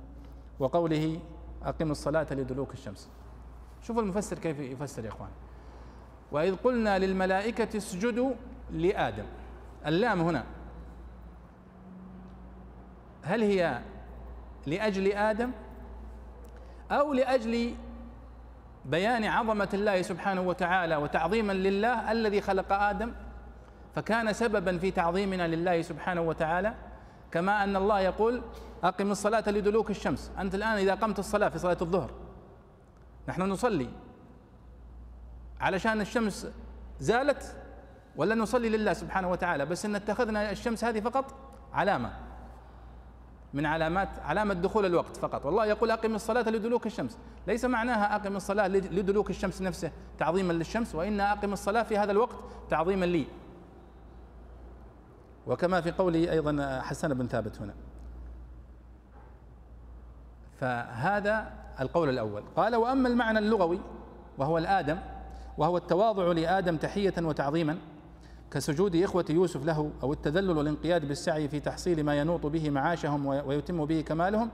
[0.58, 1.20] وقوله
[1.64, 3.08] أقم الصلاة لدلوك الشمس.
[3.82, 5.30] شوفوا المفسر كيف يفسر يا إخوان.
[6.32, 8.32] وإذ قلنا للملائكة اسجدوا
[8.70, 9.24] لآدم.
[9.86, 10.44] اللام هنا.
[13.22, 13.80] هل هي
[14.66, 15.50] لأجل آدم
[16.90, 17.74] أو لأجل
[18.84, 23.12] بيان عظمة الله سبحانه وتعالى وتعظيما لله الذي خلق آدم؟
[23.94, 26.74] فكان سببا في تعظيمنا لله سبحانه وتعالى
[27.30, 28.42] كما أن الله يقول
[28.84, 30.30] أقم الصلاة لدلوك الشمس.
[30.38, 32.10] أنت الآن إذا قمت الصلاة في صلاة الظهر
[33.28, 33.88] نحن نصلي.
[35.60, 36.46] علشان الشمس
[37.00, 37.56] زالت
[38.16, 41.34] ولا نصلي لله سبحانه وتعالى بس إن اتخذنا الشمس هذه فقط
[41.72, 42.12] علامة.
[43.54, 45.46] من علامات علامة دخول الوقت فقط.
[45.46, 47.18] والله يقول أقم الصلاة لدلوك الشمس.
[47.46, 52.36] ليس معناها أقم الصلاة لدلوك الشمس نفسه تعظيما للشمس وإن أقم الصلاة في هذا الوقت
[52.70, 53.26] تعظيما لي.
[55.46, 57.74] وكما في قوله أيضا حسن بن ثابت هنا.
[60.60, 62.42] فهذا القول الأول.
[62.56, 63.80] قال وأما المعنى اللغوي
[64.38, 64.98] وهو الآدم
[65.58, 67.78] وهو التواضع لآدم تحية وتعظيما
[68.50, 73.84] كسجود إخوة يوسف له أو التذلل والانقياد بالسعي في تحصيل ما ينوط به معاشهم ويتم
[73.84, 74.50] به كمالهم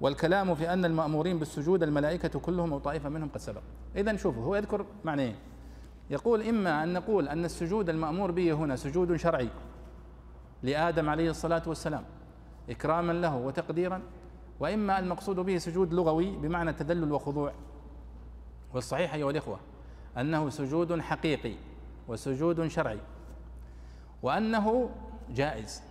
[0.00, 3.60] والكلام في أن المأمورين بالسجود الملائكة كلهم أو طائفة منهم قد سبق.
[3.96, 5.36] إذا شوفوا هو يذكر معنيين.
[6.10, 9.48] يقول إما أن نقول أن السجود المأمور به هنا سجود شرعي
[10.62, 12.04] لآدم عليه الصلاة والسلام
[12.70, 14.02] إكراما له وتقديرا
[14.60, 17.52] وإما المقصود به سجود لغوي بمعنى تذلل وخضوع.
[18.74, 19.58] والصحيح أيها الإخوة
[20.18, 21.54] أنه سجود حقيقي
[22.08, 22.98] وسجود شرعي
[24.22, 24.90] وأنه
[25.30, 25.82] جائز.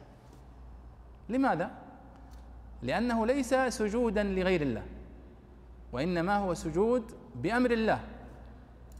[1.30, 1.72] لماذا؟
[2.81, 4.84] لأنه ليس سجودا لغير الله
[5.91, 7.99] وإنما هو سجود بأمر الله.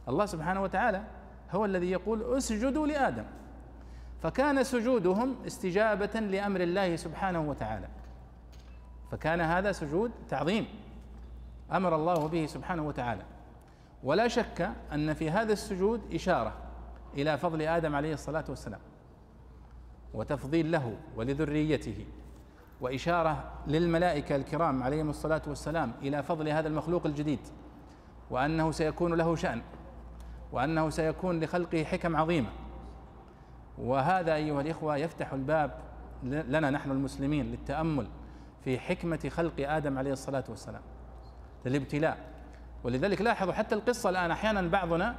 [0.08, 1.04] الله سبحانه وتعالى
[1.52, 3.24] هو الذي يقول اسجدوا لآدم.
[4.22, 7.88] فكان سجودهم استجابة لأمر الله سبحانه وتعالى.
[9.10, 10.66] فكان هذا سجود تعظيم
[11.72, 13.22] أمر الله به سبحانه وتعالى.
[14.02, 16.52] ولا شك أن في هذا السجود إشارة
[17.14, 18.80] إلى فضل آدم عليه الصلاة والسلام
[20.14, 22.06] وتفضيل له ولذريته
[22.80, 27.40] وإشارة للملائكة الكرام عليهم الصلاة والسلام إلى فضل هذا المخلوق الجديد
[28.30, 29.62] وأنه سيكون له شأن
[30.52, 32.48] وأنه سيكون لخلقه حكم عظيمة.
[33.78, 35.78] وهذا أيها الإخوة يفتح الباب
[36.22, 38.06] لنا نحن المسلمين للتأمل
[38.64, 40.82] في حكمة خلق آدم عليه الصلاة والسلام
[41.64, 42.35] للابتلاء.
[42.84, 45.16] ولذلك لاحظوا حتى القصة الآن أحيانا بعضنا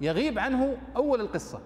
[0.00, 1.60] يغيب عنه أول القصة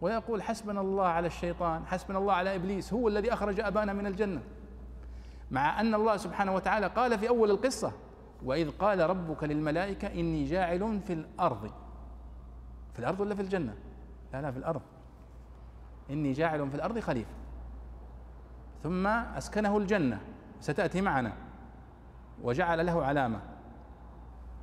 [0.00, 4.42] ويقول حسبنا الله على الشيطان حسبنا الله على إبليس هو الذي أخرج أبانا من الجنة.
[5.50, 7.92] مع أن الله سبحانه وتعالى قال في أول القصة
[8.44, 11.70] وإذ قال ربك للملائكة إني جاعل في الأرض.
[12.92, 13.74] في الأرض ولا في الجنة؟
[14.32, 14.82] لا لا في الأرض.
[16.10, 17.30] إني جاعل في الأرض خليفة.
[18.82, 20.20] ثم أسكنه الجنة
[20.60, 21.32] ستأتي معنا.
[22.42, 23.40] وجعل له علامة.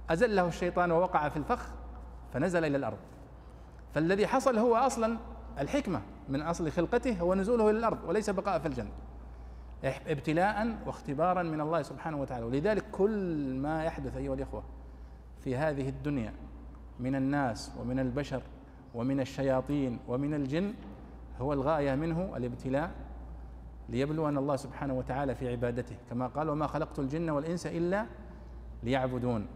[0.10, 1.68] أزله الشيطان ووقع في الفخ
[2.34, 2.98] فنزل إلى الأرض.
[3.94, 5.18] فالذي حصل هو أصلا
[5.60, 8.92] الحكمة من أصل خلقته هو نزوله إلى الأرض وليس بقاء في الجنة.
[9.84, 12.46] ابتلاء واختبارا من الله سبحانه وتعالى.
[12.46, 14.64] ولذلك كل ما يحدث أيها الإخوة
[15.40, 16.34] في هذه الدنيا
[17.00, 18.42] من الناس ومن البشر
[18.96, 20.74] ومن الشياطين ومن الجن
[21.42, 22.92] هو الغاية منه الابتلاء
[23.90, 25.96] ليبلون الله سبحانه وتعالى في عبادته.
[26.10, 28.06] كما قال وما خلقت الجن والإنس إلا
[28.84, 29.48] ليعبدون.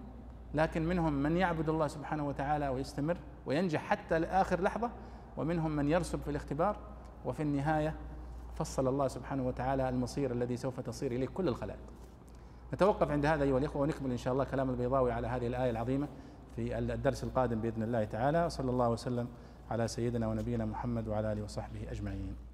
[0.57, 4.91] لكن منهم من يعبد الله سبحانه وتعالى ويستمر وينجح حتى لآخر لحظة
[5.37, 6.77] ومنهم من يرسب في الاختبار
[7.25, 7.95] وفي النهاية
[8.55, 11.79] فصل الله سبحانه وتعالى المصير الذي سوف تصير إليه كل الخلائق.
[12.73, 16.07] نتوقف عند هذا أيها الإخوة ونكمل إن شاء الله كلام البيضاوي على هذه الآية العظيمة
[16.55, 18.49] في الدرس القادم بإذن الله تعالى.
[18.49, 19.27] صلى الله وسلم
[19.71, 22.46] على سيدنا ونبينا محمد وعلى آله وصحبه أجمعين.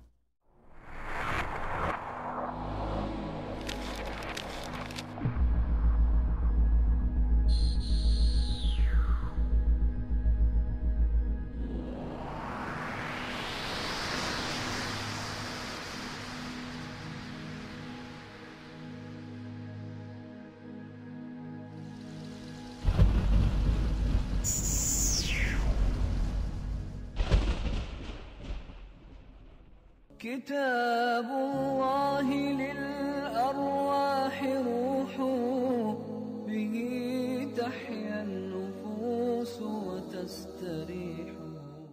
[30.53, 31.42] كتاب